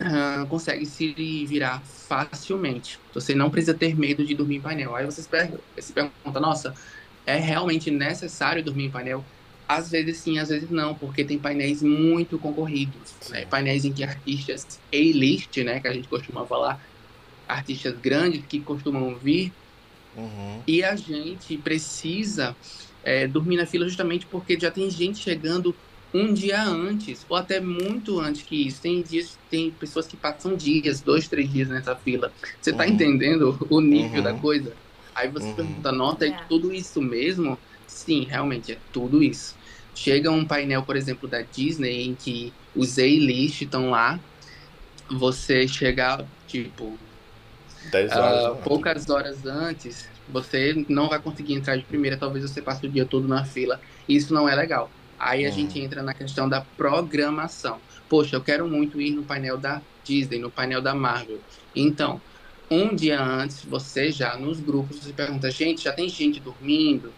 [0.00, 1.14] uh, consegue se
[1.46, 3.00] virar facilmente.
[3.14, 4.94] Você não precisa ter medo de dormir em painel.
[4.94, 6.74] Aí você se pergunta nossa,
[7.24, 9.24] é realmente necessário dormir em painel?
[9.68, 13.14] Às vezes sim, às vezes não, porque tem painéis muito concorridos.
[13.30, 13.46] Né?
[13.46, 16.80] Painéis em que artistas A-list, né, que a gente costuma falar,
[17.48, 19.52] artistas grandes que costumam vir,
[20.16, 20.60] uhum.
[20.66, 22.56] e a gente precisa
[23.02, 25.74] é, dormir na fila justamente porque já tem gente chegando
[26.14, 28.80] um dia antes, ou até muito antes que isso.
[28.80, 32.32] Tem dias, tem pessoas que passam dias, dois, três dias nessa fila.
[32.60, 32.90] Você tá uhum.
[32.90, 34.22] entendendo o nível uhum.
[34.22, 34.72] da coisa?
[35.14, 35.54] Aí você uhum.
[35.54, 37.58] pergunta, nota, é tudo isso mesmo?
[37.86, 39.56] Sim, realmente, é tudo isso.
[39.94, 44.20] Chega um painel, por exemplo, da Disney, em que os A-list estão lá,
[45.10, 46.98] você chega, tipo,
[48.12, 52.84] horas uh, poucas horas antes, você não vai conseguir entrar de primeira, talvez você passe
[52.86, 53.80] o dia todo na fila.
[54.08, 54.92] Isso não é legal.
[55.18, 55.52] Aí a hum.
[55.52, 57.82] gente entra na questão da programação.
[58.08, 61.42] Poxa, eu quero muito ir no painel da Disney, no painel da Marvel.
[61.74, 62.22] Então,
[62.70, 67.14] um dia antes, você já nos grupos, você pergunta, gente, já tem gente dormindo?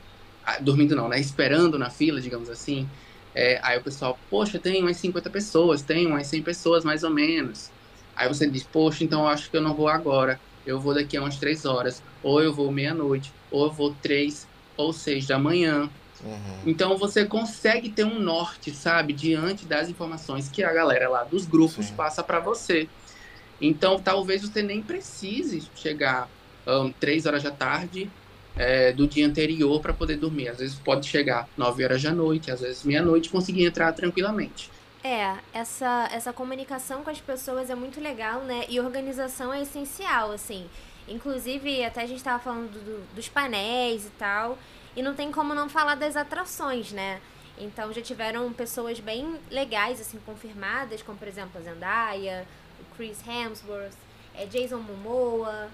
[0.48, 1.20] Ah, dormindo não, né?
[1.20, 2.88] Esperando na fila, digamos assim.
[3.34, 7.10] É, aí o pessoal, poxa, tem umas 50 pessoas, tem umas 100 pessoas mais ou
[7.10, 7.70] menos.
[8.16, 10.40] Aí você diz, poxa, então eu acho que eu não vou agora.
[10.64, 12.02] Eu vou daqui a umas 3 horas.
[12.22, 13.30] Ou eu vou meia-noite.
[13.50, 15.90] Ou eu vou 3 ou 6 da manhã.
[16.24, 16.62] Uhum.
[16.64, 21.44] Então você consegue ter um norte, sabe, diante das informações que a galera lá dos
[21.44, 21.94] grupos Sim.
[21.94, 22.88] passa para você.
[23.60, 26.26] Então talvez você nem precise chegar
[26.66, 28.10] um, três horas da tarde
[28.58, 30.48] é, do dia anterior para poder dormir.
[30.48, 34.70] Às vezes pode chegar nove horas da noite, às vezes meia-noite, conseguir entrar tranquilamente.
[35.02, 38.64] É, essa, essa comunicação com as pessoas é muito legal, né?
[38.68, 40.66] E organização é essencial, assim.
[41.06, 44.58] Inclusive, até a gente estava falando do, dos painéis e tal.
[44.96, 47.20] E não tem como não falar das atrações, né?
[47.60, 52.46] Então já tiveram pessoas bem legais, assim, confirmadas, como por exemplo a Zendaya,
[52.80, 53.96] o Chris Hemsworth,
[54.34, 55.68] é Jason Momoa,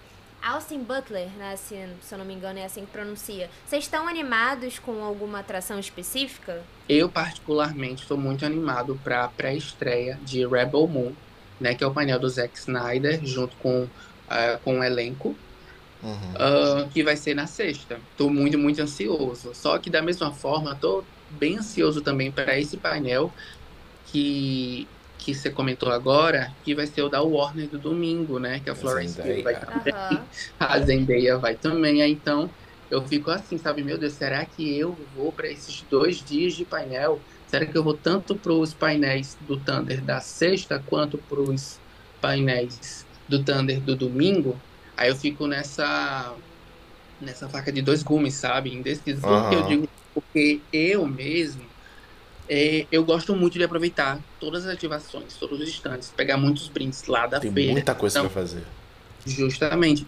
[0.45, 1.57] Austin Butler, né?
[1.57, 3.49] Se, se eu não me engano é assim que pronuncia.
[3.67, 6.63] Vocês estão animados com alguma atração específica?
[6.89, 11.13] Eu, particularmente, estou muito animado para a pré-estreia de Rebel Moon,
[11.59, 11.75] né?
[11.75, 15.35] Que é o painel do Zack Snyder, junto com, uh, com o elenco.
[16.03, 16.85] Uhum.
[16.85, 17.99] Uh, que vai ser na sexta.
[18.17, 19.55] Tô muito, muito ansioso.
[19.55, 23.33] Só que da mesma forma, tô bem ansioso também para esse painel
[24.07, 24.87] que
[25.25, 28.61] que você comentou agora, que vai ser o da Warner do domingo, né?
[28.61, 30.25] Que a Florence Pugh vai também, uhum.
[30.61, 32.03] a Zendaya vai também.
[32.03, 32.51] Então
[32.91, 33.83] eu fico assim, sabe?
[33.83, 37.21] Meu Deus, será que eu vou para esses dois dias de painel?
[37.47, 41.81] Será que eu vou tanto para os painéis do Thunder da sexta quanto para os
[42.21, 44.61] painéis do Thunder do domingo?
[44.97, 46.35] Aí eu fico nessa
[47.21, 48.75] nessa faca de dois gumes, sabe?
[48.75, 49.27] Indeciso.
[49.27, 49.41] Uhum.
[49.41, 51.74] Porque eu digo porque eu mesmo
[52.49, 57.07] é, eu gosto muito de aproveitar todas as ativações, todos os instantes, pegar muitos brindes
[57.07, 57.67] lá da Tem feira.
[57.67, 58.63] Tem muita coisa então, pra fazer.
[59.27, 60.07] Justamente.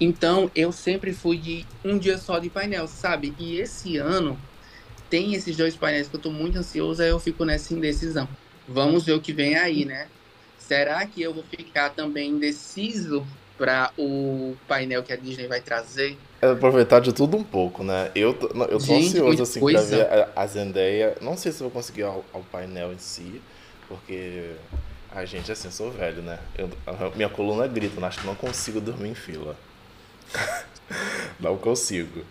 [0.00, 3.34] Então, eu sempre fui de um dia só de painel, sabe?
[3.38, 4.38] E esse ano
[5.08, 8.28] tem esses dois painéis que eu tô muito ansioso, aí eu fico nessa indecisão.
[8.68, 10.08] Vamos ver o que vem aí, né?
[10.58, 13.26] Será que eu vou ficar também indeciso
[13.60, 16.16] para o painel que a Disney vai trazer.
[16.42, 18.10] É aproveitar de tudo um pouco, né?
[18.14, 21.16] Eu, eu tô Gente, ansioso assim para ver a, a Zendaya.
[21.20, 23.42] Não sei se vou conseguir ao, ao painel em si,
[23.86, 24.52] porque
[25.12, 26.38] a gente assim, sou velho, né?
[26.56, 26.70] Eu,
[27.14, 29.54] minha coluna grita, acho que não consigo dormir em fila.
[31.38, 32.24] não consigo.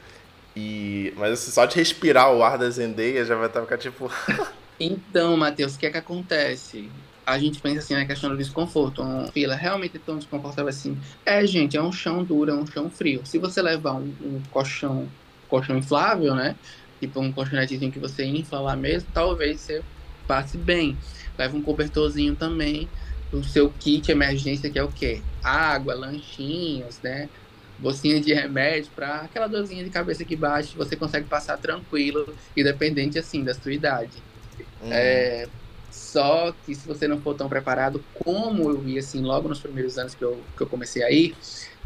[0.56, 4.12] E, mas assim, só de respirar o ar da Zendaya já vai estar ficar tipo.
[4.80, 6.90] então, Matheus, o que é que acontece?
[7.30, 9.02] A gente pensa assim na questão do desconforto.
[9.02, 10.98] Uma fila realmente é tão desconfortável assim.
[11.26, 13.26] É, gente, é um chão duro, é um chão frio.
[13.26, 15.08] Se você levar um, um colchão,
[15.48, 16.56] colchão inflável, né?
[17.00, 19.84] Tipo um colchonetezinho que você infla lá mesmo, talvez você
[20.28, 20.98] passe bem.
[21.38, 22.90] Leva um cobertorzinho também.
[23.32, 25.22] O seu kit emergência, que é o quê?
[25.44, 27.30] Água, lanchinhos, né?
[27.78, 33.18] Bolsinha de remédio para aquela dorzinha de cabeça que bate, você consegue passar tranquilo, independente
[33.18, 34.18] assim da sua idade.
[34.82, 34.90] Uhum.
[34.92, 35.48] É,
[36.00, 39.98] só que se você não for tão preparado como eu vi assim logo nos primeiros
[39.98, 41.36] anos que eu, que eu comecei a ir,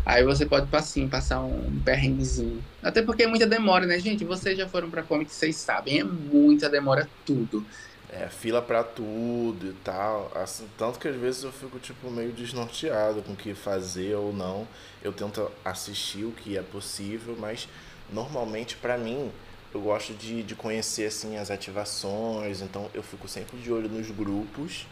[0.06, 2.64] aí você pode assim, passar um perrenguezinho.
[2.82, 4.24] Até porque é muita demora, né, gente?
[4.24, 7.66] Vocês já foram para comic, vocês sabem, é muita demora tudo.
[8.10, 10.32] É, fila para tudo e tal.
[10.36, 14.32] Assim, tanto que às vezes eu fico tipo meio desnorteado com o que fazer ou
[14.32, 14.68] não.
[15.04, 17.68] Eu tento assistir o que é possível, mas
[18.12, 19.32] normalmente para mim
[19.74, 24.10] eu gosto de, de conhecer assim as ativações, então eu fico sempre de olho nos
[24.12, 24.86] grupos,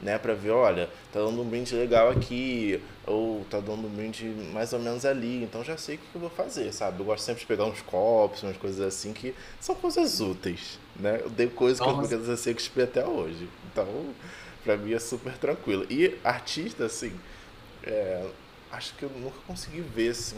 [0.00, 4.24] né, para ver, olha, tá dando um brinde legal aqui, ou tá dando um brinde
[4.52, 7.00] mais ou menos ali, então já sei o que eu vou fazer, sabe?
[7.00, 11.20] Eu gosto sempre de pegar uns copos, umas coisas assim que são coisas úteis, né?
[11.22, 12.08] Eu dei coisas Nossa.
[12.08, 13.86] que eu não sei que até hoje, então
[14.64, 15.86] para mim é super tranquilo.
[15.90, 17.12] E artista, assim,
[17.82, 18.26] é,
[18.72, 20.36] acho que eu nunca consegui ver, assim,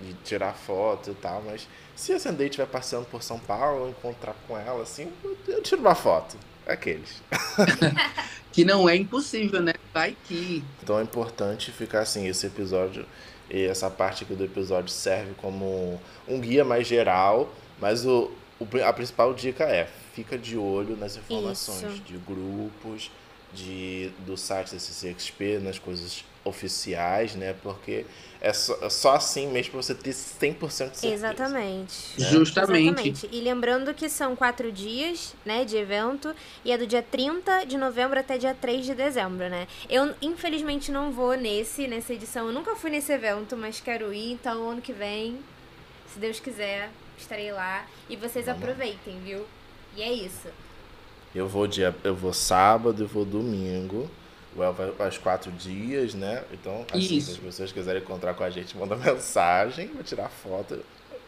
[0.00, 3.90] de tirar foto e tal, mas se a Zendaya estiver passeando por São Paulo, eu
[3.90, 6.36] encontrar com ela, assim, eu, eu tiro uma foto.
[6.66, 7.22] Aqueles.
[8.50, 9.74] que não é impossível, né?
[9.92, 10.64] Vai que.
[10.82, 13.04] Então é importante ficar assim, esse episódio
[13.50, 18.66] e essa parte aqui do episódio serve como um guia mais geral, mas o, o
[18.82, 22.02] a principal dica é fica de olho nas informações Isso.
[22.02, 23.10] de grupos,
[23.52, 27.54] de, do site da CCXP, nas coisas oficiais, né?
[27.62, 28.04] Porque
[28.40, 31.14] é só, é só assim mesmo pra você ter 100% de certeza.
[31.14, 32.20] Exatamente.
[32.20, 32.26] Né?
[32.28, 33.08] Justamente.
[33.08, 33.28] Exatamente.
[33.32, 37.78] E lembrando que são quatro dias, né, de evento, e é do dia 30 de
[37.78, 39.66] novembro até dia 3 de dezembro, né?
[39.88, 42.46] Eu, infelizmente, não vou nesse, nessa edição.
[42.46, 45.38] Eu nunca fui nesse evento, mas quero ir, então ano que vem,
[46.12, 47.86] se Deus quiser, estarei lá.
[48.10, 48.62] E vocês Vamos.
[48.62, 49.46] aproveitem, viu?
[49.96, 50.48] E é isso.
[51.34, 54.08] Eu vou dia, eu vou sábado, eu vou domingo.
[54.56, 56.44] O El vai aos quatro dias, né?
[56.52, 60.78] Então, assim, se as pessoas quiserem encontrar com a gente, manda mensagem, vou tirar foto.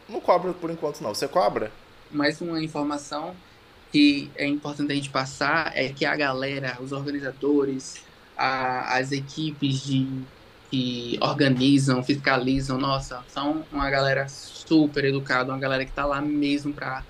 [0.08, 1.14] Não cobra por enquanto, não.
[1.14, 1.72] Você cobra?
[2.10, 3.34] Mais uma informação
[3.90, 7.96] que é importante a gente passar é que a galera, os organizadores,
[8.36, 10.06] a, as equipes de,
[10.70, 16.72] que organizam, fiscalizam, nossa, são uma galera super educada, uma galera que tá lá mesmo
[16.72, 17.02] para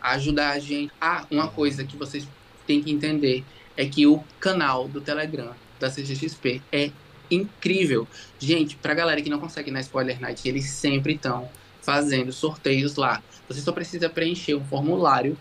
[0.00, 0.92] ajudar a gente.
[1.00, 2.28] Ah, uma coisa que vocês
[2.66, 3.44] têm que entender
[3.76, 6.90] é que o canal do Telegram da CGXP é
[7.30, 8.06] incrível.
[8.38, 11.48] Gente, pra galera que não consegue ir na Spoiler Night, eles sempre estão
[11.82, 13.22] fazendo sorteios lá.
[13.48, 15.36] Você só precisa preencher um formulário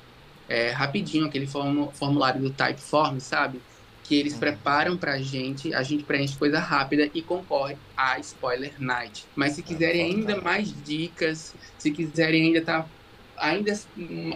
[0.48, 3.62] é, rapidinho, aquele formulário do Typeform, sabe?
[4.04, 4.40] Que eles uhum.
[4.40, 9.26] preparam pra gente, a gente preenche coisa rápida e concorre à Spoiler Night.
[9.36, 12.90] Mas se quiserem ainda mais dicas, se quiserem ainda estar tá
[13.44, 13.78] ainda,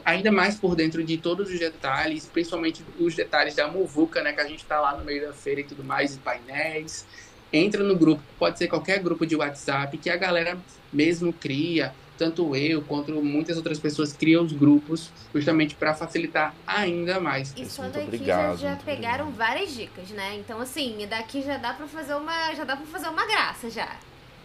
[0.03, 4.41] ainda mais por dentro de todos os detalhes, principalmente os detalhes da Muvuca, né, que
[4.41, 7.05] a gente está lá no meio da feira e tudo mais, e painéis.
[7.51, 10.57] Entra no grupo, pode ser qualquer grupo de WhatsApp que a galera
[10.91, 17.21] mesmo cria, tanto eu quanto muitas outras pessoas criam os grupos justamente para facilitar ainda
[17.21, 17.53] mais.
[17.55, 19.49] E só daqui obrigado, já, já pegaram obrigado.
[19.49, 20.35] várias dicas, né?
[20.35, 23.95] Então assim, daqui já dá para fazer uma, já dá para fazer uma graça já.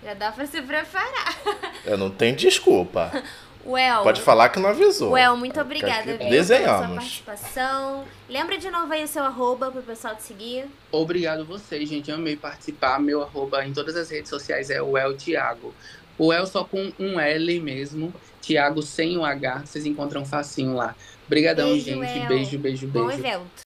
[0.04, 1.40] Já dá para se preparar.
[1.84, 3.10] Eu não tenho desculpa.
[3.64, 5.12] Well, Pode falar que não avisou.
[5.12, 6.66] Well, muito obrigada, viu, Desenhamos.
[6.66, 8.04] pela sua participação.
[8.28, 10.66] Lembra de novo aí o seu arroba pro pessoal te seguir.
[10.90, 12.10] Obrigado vocês, gente.
[12.10, 12.98] Amei participar.
[12.98, 15.72] Meu arroba em todas as redes sociais é o El Thiago.
[16.18, 18.12] O El só com um L mesmo.
[18.40, 19.62] Thiago sem o H.
[19.64, 20.96] Vocês encontram facinho lá.
[21.26, 22.18] Obrigadão, beijo, gente.
[22.18, 22.28] El.
[22.28, 22.88] Beijo, beijo, beijo.
[22.88, 23.62] Bom evento.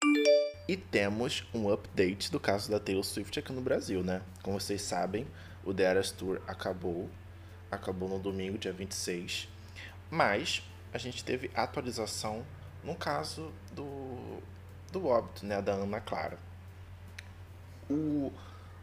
[0.68, 4.20] E temos um update do caso da Taylor Swift aqui no Brasil, né?
[4.42, 5.26] Como vocês sabem,
[5.64, 7.08] o The Eras Tour acabou.
[7.70, 9.55] Acabou no domingo, dia 26
[10.10, 12.44] mas a gente teve atualização
[12.82, 14.40] no caso do,
[14.92, 16.38] do óbito, né, da Ana Clara.
[17.90, 18.32] O,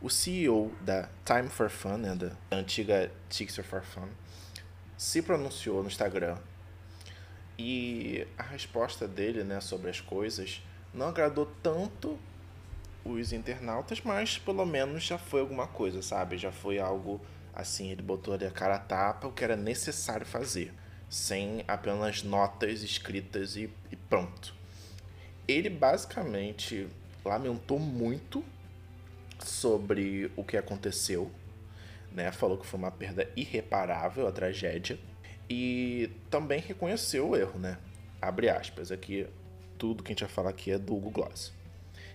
[0.01, 4.07] o CEO da Time for Fun, né, da antiga Tixer for Fun,
[4.97, 6.37] se pronunciou no Instagram
[7.57, 10.61] e a resposta dele né, sobre as coisas
[10.93, 12.19] não agradou tanto
[13.03, 16.37] os internautas, mas pelo menos já foi alguma coisa, sabe?
[16.37, 17.19] Já foi algo
[17.53, 20.73] assim, ele botou ali a cara a tapa, o que era necessário fazer
[21.13, 24.55] sem apenas notas escritas e, e pronto.
[25.47, 26.87] Ele basicamente
[27.23, 28.43] lamentou muito
[29.37, 31.31] sobre o que aconteceu,
[32.11, 32.31] né?
[32.31, 34.97] Falou que foi uma perda irreparável a tragédia
[35.47, 37.77] e também reconheceu o erro, né?
[38.19, 39.27] Abre aspas, aqui
[39.77, 41.53] tudo que a gente vai falar aqui é do Google Gloss.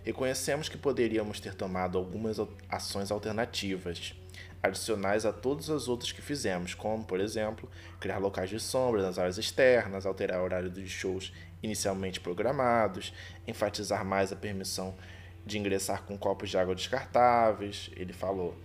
[0.02, 2.38] Reconhecemos que poderíamos ter tomado algumas
[2.68, 4.16] ações alternativas,
[4.62, 9.18] adicionais a todas as outras que fizemos, como, por exemplo, criar locais de sombra nas
[9.18, 11.32] áreas externas, alterar o horário dos shows
[11.62, 13.12] inicialmente programados,
[13.46, 14.94] enfatizar mais a permissão
[15.44, 18.56] de ingressar com copos de água descartáveis, ele falou.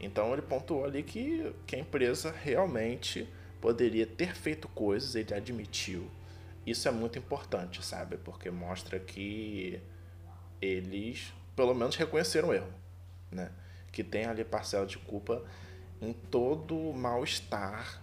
[0.00, 3.28] Então ele pontuou ali que, que a empresa realmente
[3.60, 6.10] poderia ter feito coisas, ele admitiu.
[6.66, 8.16] Isso é muito importante, sabe?
[8.16, 9.80] Porque mostra que
[10.60, 12.72] eles pelo menos reconheceram o erro,
[13.30, 13.50] né?
[13.96, 15.42] Que tem ali parcela de culpa
[16.02, 18.02] em todo o mal-estar,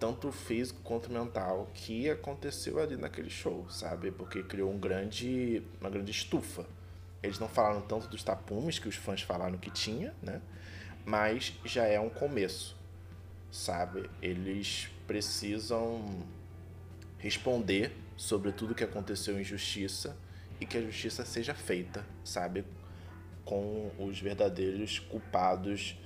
[0.00, 4.10] tanto físico quanto mental, que aconteceu ali naquele show, sabe?
[4.10, 6.64] Porque criou um grande, uma grande estufa.
[7.22, 10.40] Eles não falaram tanto dos tapumes que os fãs falaram que tinha, né?
[11.04, 12.74] Mas já é um começo,
[13.50, 14.08] sabe?
[14.22, 16.26] Eles precisam
[17.18, 20.16] responder sobre tudo que aconteceu em justiça
[20.58, 22.64] e que a justiça seja feita, sabe?
[23.44, 25.96] Com os verdadeiros culpados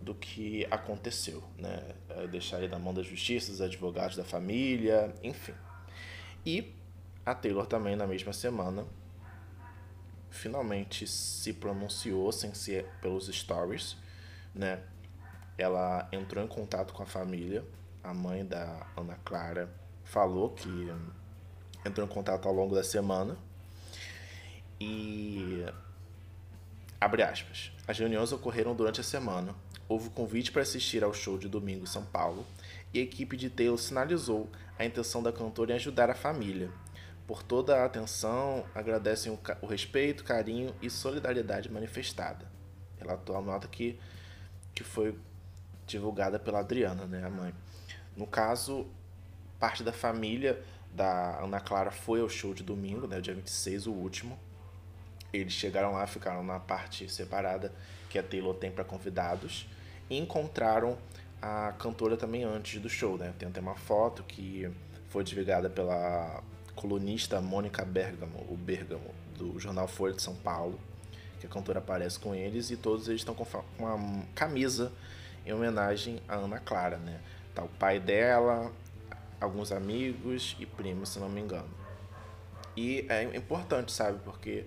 [0.00, 1.94] do que aconteceu, né?
[2.08, 5.54] É deixar ele na mão da justiça, dos advogados da família, enfim.
[6.44, 6.74] E
[7.24, 8.86] a Taylor também, na mesma semana,
[10.30, 13.96] finalmente se pronunciou, sem ser pelos stories,
[14.54, 14.82] né?
[15.58, 17.64] Ela entrou em contato com a família,
[18.02, 19.70] a mãe da Ana Clara
[20.04, 20.88] falou que
[21.84, 23.36] entrou em contato ao longo da semana
[24.80, 25.64] e
[27.00, 27.72] abre aspas.
[27.88, 29.54] As reuniões ocorreram durante a semana.
[29.88, 32.46] Houve convite para assistir ao show de domingo em São Paulo
[32.92, 34.48] e a equipe de Taylor sinalizou
[34.78, 36.70] a intenção da cantora em ajudar a família.
[37.26, 42.46] Por toda a atenção, agradecem o, o respeito, carinho e solidariedade manifestada.
[42.98, 43.98] Relatou a nota que,
[44.74, 45.16] que foi
[45.86, 47.54] divulgada pela Adriana, né, a mãe.
[48.16, 48.86] No caso,
[49.58, 53.92] parte da família da Ana Clara foi ao show de domingo, né, dia 26, o
[53.92, 54.38] último.
[55.32, 57.72] Eles chegaram lá, ficaram na parte separada
[58.08, 59.68] que a Taylor tem para convidados
[60.08, 60.98] e encontraram
[61.40, 63.32] a cantora também antes do show, né?
[63.38, 64.70] Tem até uma foto que
[65.08, 66.42] foi divulgada pela
[66.74, 70.78] colunista Mônica Bergamo, o Bergamo, do jornal Folha de São Paulo,
[71.38, 73.46] que a cantora aparece com eles e todos eles estão com
[73.78, 74.92] uma camisa
[75.46, 77.20] em homenagem a Ana Clara, né?
[77.54, 78.70] Tá o pai dela,
[79.40, 81.68] alguns amigos e primos, se não me engano.
[82.76, 84.18] E é importante, sabe?
[84.24, 84.64] Porque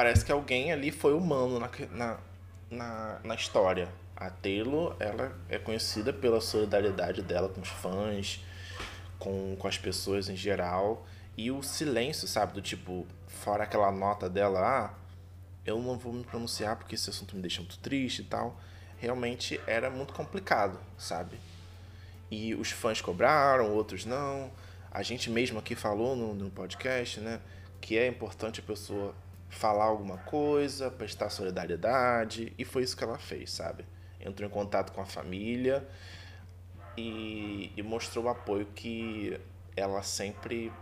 [0.00, 2.18] parece que alguém ali foi humano na, na,
[2.70, 3.86] na, na história.
[4.16, 8.42] A Taylor, ela é conhecida pela solidariedade dela com os fãs,
[9.18, 11.06] com, com as pessoas em geral.
[11.36, 12.54] E o silêncio, sabe?
[12.54, 14.94] Do tipo, fora aquela nota dela, ah,
[15.66, 18.58] eu não vou me pronunciar porque esse assunto me deixa muito triste e tal.
[18.96, 21.38] Realmente era muito complicado, sabe?
[22.30, 24.50] E os fãs cobraram, outros não.
[24.90, 27.38] A gente mesmo aqui falou no, no podcast, né?
[27.82, 29.14] Que é importante a pessoa
[29.50, 32.52] falar alguma coisa, prestar solidariedade.
[32.56, 33.84] E foi isso que ela fez, sabe?
[34.18, 35.86] Entrou em contato com a família
[36.96, 39.38] e, e mostrou o apoio que
[39.76, 40.72] ela sempre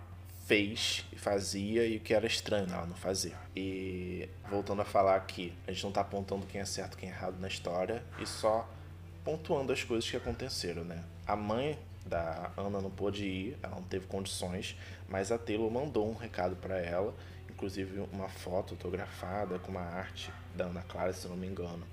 [0.47, 3.35] fez e fazia e o que era estranho ela não fazer.
[3.55, 7.12] E voltando a falar aqui, a gente não está apontando quem é certo quem é
[7.12, 8.69] errado na história e só
[9.25, 11.05] pontuando as coisas que aconteceram, né?
[11.27, 14.75] A mãe da Ana não pôde ir, ela não teve condições,
[15.07, 17.14] mas a Taylor mandou um recado para ela,
[17.59, 21.85] inclusive uma foto autografada com uma arte da Ana Clara, se não me engano.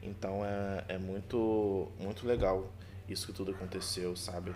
[0.00, 2.72] Então é, é muito, muito legal
[3.08, 4.54] isso que tudo aconteceu, sabe?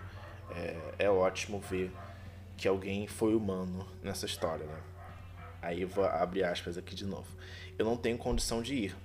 [0.51, 1.91] É, é ótimo ver
[2.55, 4.81] que alguém foi humano nessa história, né?
[5.61, 7.27] Aí eu vou abrir aspas aqui de novo.
[7.77, 8.95] Eu não tenho condição de ir,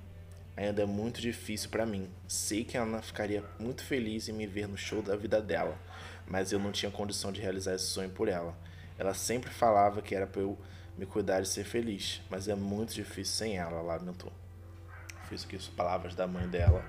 [0.57, 2.09] ainda é muito difícil para mim.
[2.29, 5.77] Sei que a Ana ficaria muito feliz em me ver no show da vida dela,
[6.29, 8.57] mas eu não tinha condição de realizar esse sonho por ela.
[8.97, 10.57] Ela sempre falava que era para eu
[10.97, 14.33] me cuidar e ser feliz, mas é muito difícil sem ela, lamentou.
[15.29, 16.85] Fiz aqui as palavras da mãe dela,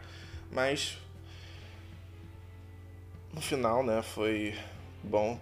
[0.51, 0.97] mas
[3.33, 4.57] no final, né, foi
[5.03, 5.39] bom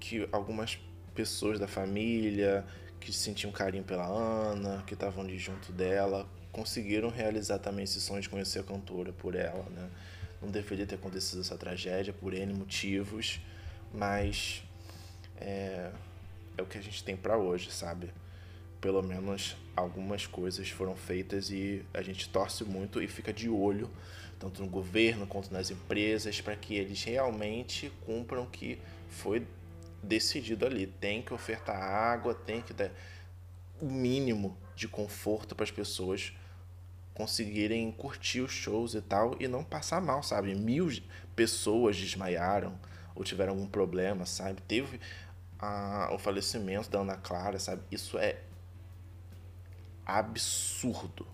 [0.00, 0.78] que algumas
[1.14, 2.64] pessoas da família
[2.98, 8.20] que sentiam carinho pela Ana, que estavam ali junto dela, conseguiram realizar também esse sonho
[8.20, 9.90] de conhecer a cantora por ela, né?
[10.40, 13.40] Não deveria ter acontecido essa tragédia por N motivos,
[13.92, 14.62] mas
[15.40, 15.90] é,
[16.56, 18.12] é o que a gente tem para hoje, sabe?
[18.80, 23.90] Pelo menos algumas coisas foram feitas e a gente torce muito e fica de olho,
[24.38, 28.78] tanto no governo quanto nas empresas, para que eles realmente cumpram o que
[29.08, 29.46] foi
[30.02, 30.86] decidido ali.
[30.86, 32.90] Tem que ofertar água, tem que dar
[33.80, 36.32] o mínimo de conforto para as pessoas
[37.14, 40.54] conseguirem curtir os shows e tal e não passar mal, sabe?
[40.54, 40.88] Mil
[41.36, 42.78] pessoas desmaiaram
[43.14, 44.62] ou tiveram algum problema, sabe?
[44.62, 44.98] Teve
[45.62, 47.82] a, o falecimento da Ana Clara, sabe?
[47.90, 48.40] Isso é
[50.04, 51.24] absurdo.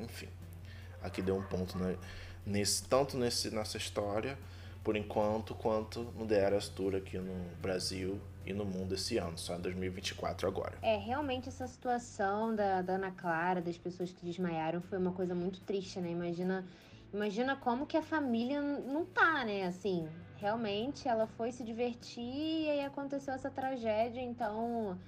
[0.00, 0.28] Enfim,
[1.02, 1.98] aqui deu um ponto né,
[2.46, 4.38] nesse, tanto nesse, nessa história,
[4.82, 9.36] por enquanto, quanto no The Eras Tour aqui no Brasil e no mundo esse ano,
[9.36, 10.78] só em 2024 agora.
[10.80, 15.34] É, realmente essa situação da, da Ana Clara, das pessoas que desmaiaram, foi uma coisa
[15.34, 16.10] muito triste, né?
[16.10, 16.66] Imagina,
[17.12, 19.66] imagina como que a família não tá, né?
[19.66, 20.08] Assim,
[20.42, 24.98] realmente ela foi se divertir e aí aconteceu essa tragédia, então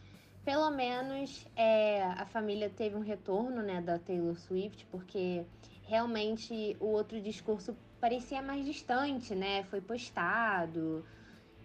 [0.44, 5.44] pelo menos é, a família teve um retorno né, da Taylor Swift, porque
[5.88, 9.64] realmente o outro discurso parecia mais distante, né?
[9.64, 11.04] Foi postado.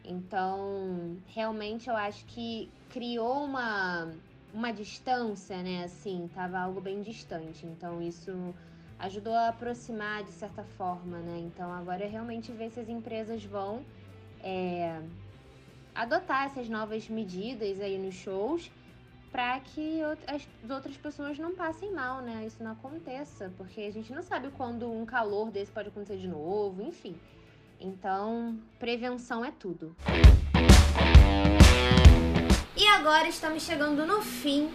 [0.03, 4.09] Então, realmente eu acho que criou uma,
[4.53, 5.84] uma distância, né?
[5.84, 7.65] Assim, tava algo bem distante.
[7.65, 8.32] Então, isso
[9.00, 11.39] ajudou a aproximar de certa forma, né?
[11.39, 13.84] Então, agora é realmente ver se as empresas vão
[14.43, 15.02] é,
[15.95, 18.70] adotar essas novas medidas aí nos shows
[19.32, 22.45] para que as outras pessoas não passem mal, né?
[22.45, 26.28] Isso não aconteça, porque a gente não sabe quando um calor desse pode acontecer de
[26.28, 27.16] novo, enfim.
[27.80, 29.95] Então, prevenção é tudo.
[32.76, 34.70] E agora estamos chegando no fim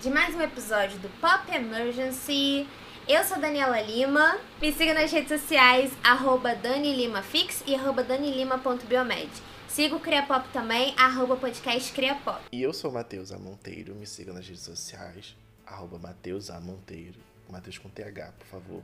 [0.00, 2.66] de mais um episódio do Pop Emergency.
[3.08, 4.38] Eu sou Daniela Lima.
[4.60, 9.30] Me siga nas redes sociais, arroba DaniLimaFix e arroba danilima.biomed.
[9.66, 12.38] Siga o Criapop também, arroba podcast Criapop.
[12.52, 13.38] E eu sou Matheus A.
[13.38, 15.34] Monteiro, me siga nas redes sociais,
[15.64, 16.60] arroba Matheus A.
[16.60, 18.82] Monteiro, Matheus com TH, por favor,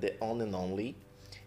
[0.00, 0.96] The On and Only.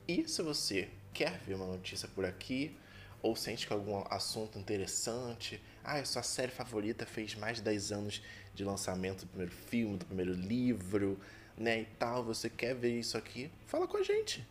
[0.07, 2.73] E se você quer ver uma notícia por aqui,
[3.21, 7.91] ou sente que algum assunto interessante, ah, a sua série favorita fez mais de 10
[7.91, 8.21] anos
[8.55, 11.19] de lançamento do primeiro filme, do primeiro livro,
[11.57, 14.45] né, e tal, você quer ver isso aqui, fala com a gente.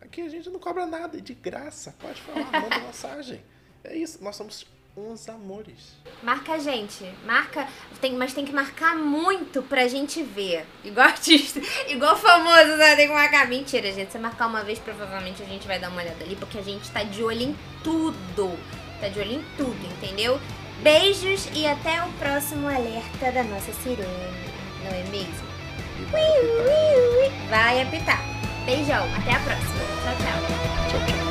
[0.00, 3.42] Aqui a gente não cobra nada, é de graça, pode falar, manda mensagem.
[3.84, 5.96] É isso, nós somos uns amores.
[6.22, 7.68] Marca a gente, marca,
[8.00, 10.66] tem, mas tem que marcar muito pra gente ver.
[10.84, 12.96] Igual artista, igual famoso, né?
[12.96, 13.48] Tem que marcar.
[13.48, 14.12] Mentira, gente.
[14.12, 16.90] Se marcar uma vez, provavelmente a gente vai dar uma olhada ali, porque a gente
[16.90, 18.58] tá de olho em tudo.
[19.00, 20.38] Tá de olho em tudo, entendeu?
[20.82, 24.06] Beijos e até o próximo alerta da nossa sirene.
[24.82, 25.49] Não é mesmo?
[26.10, 27.50] Vai apitar.
[27.50, 28.22] Vai apitar.
[28.64, 29.80] Beijão, até a próxima.
[30.02, 30.90] Tchau, tchau.
[30.90, 31.29] Tchau, tchau.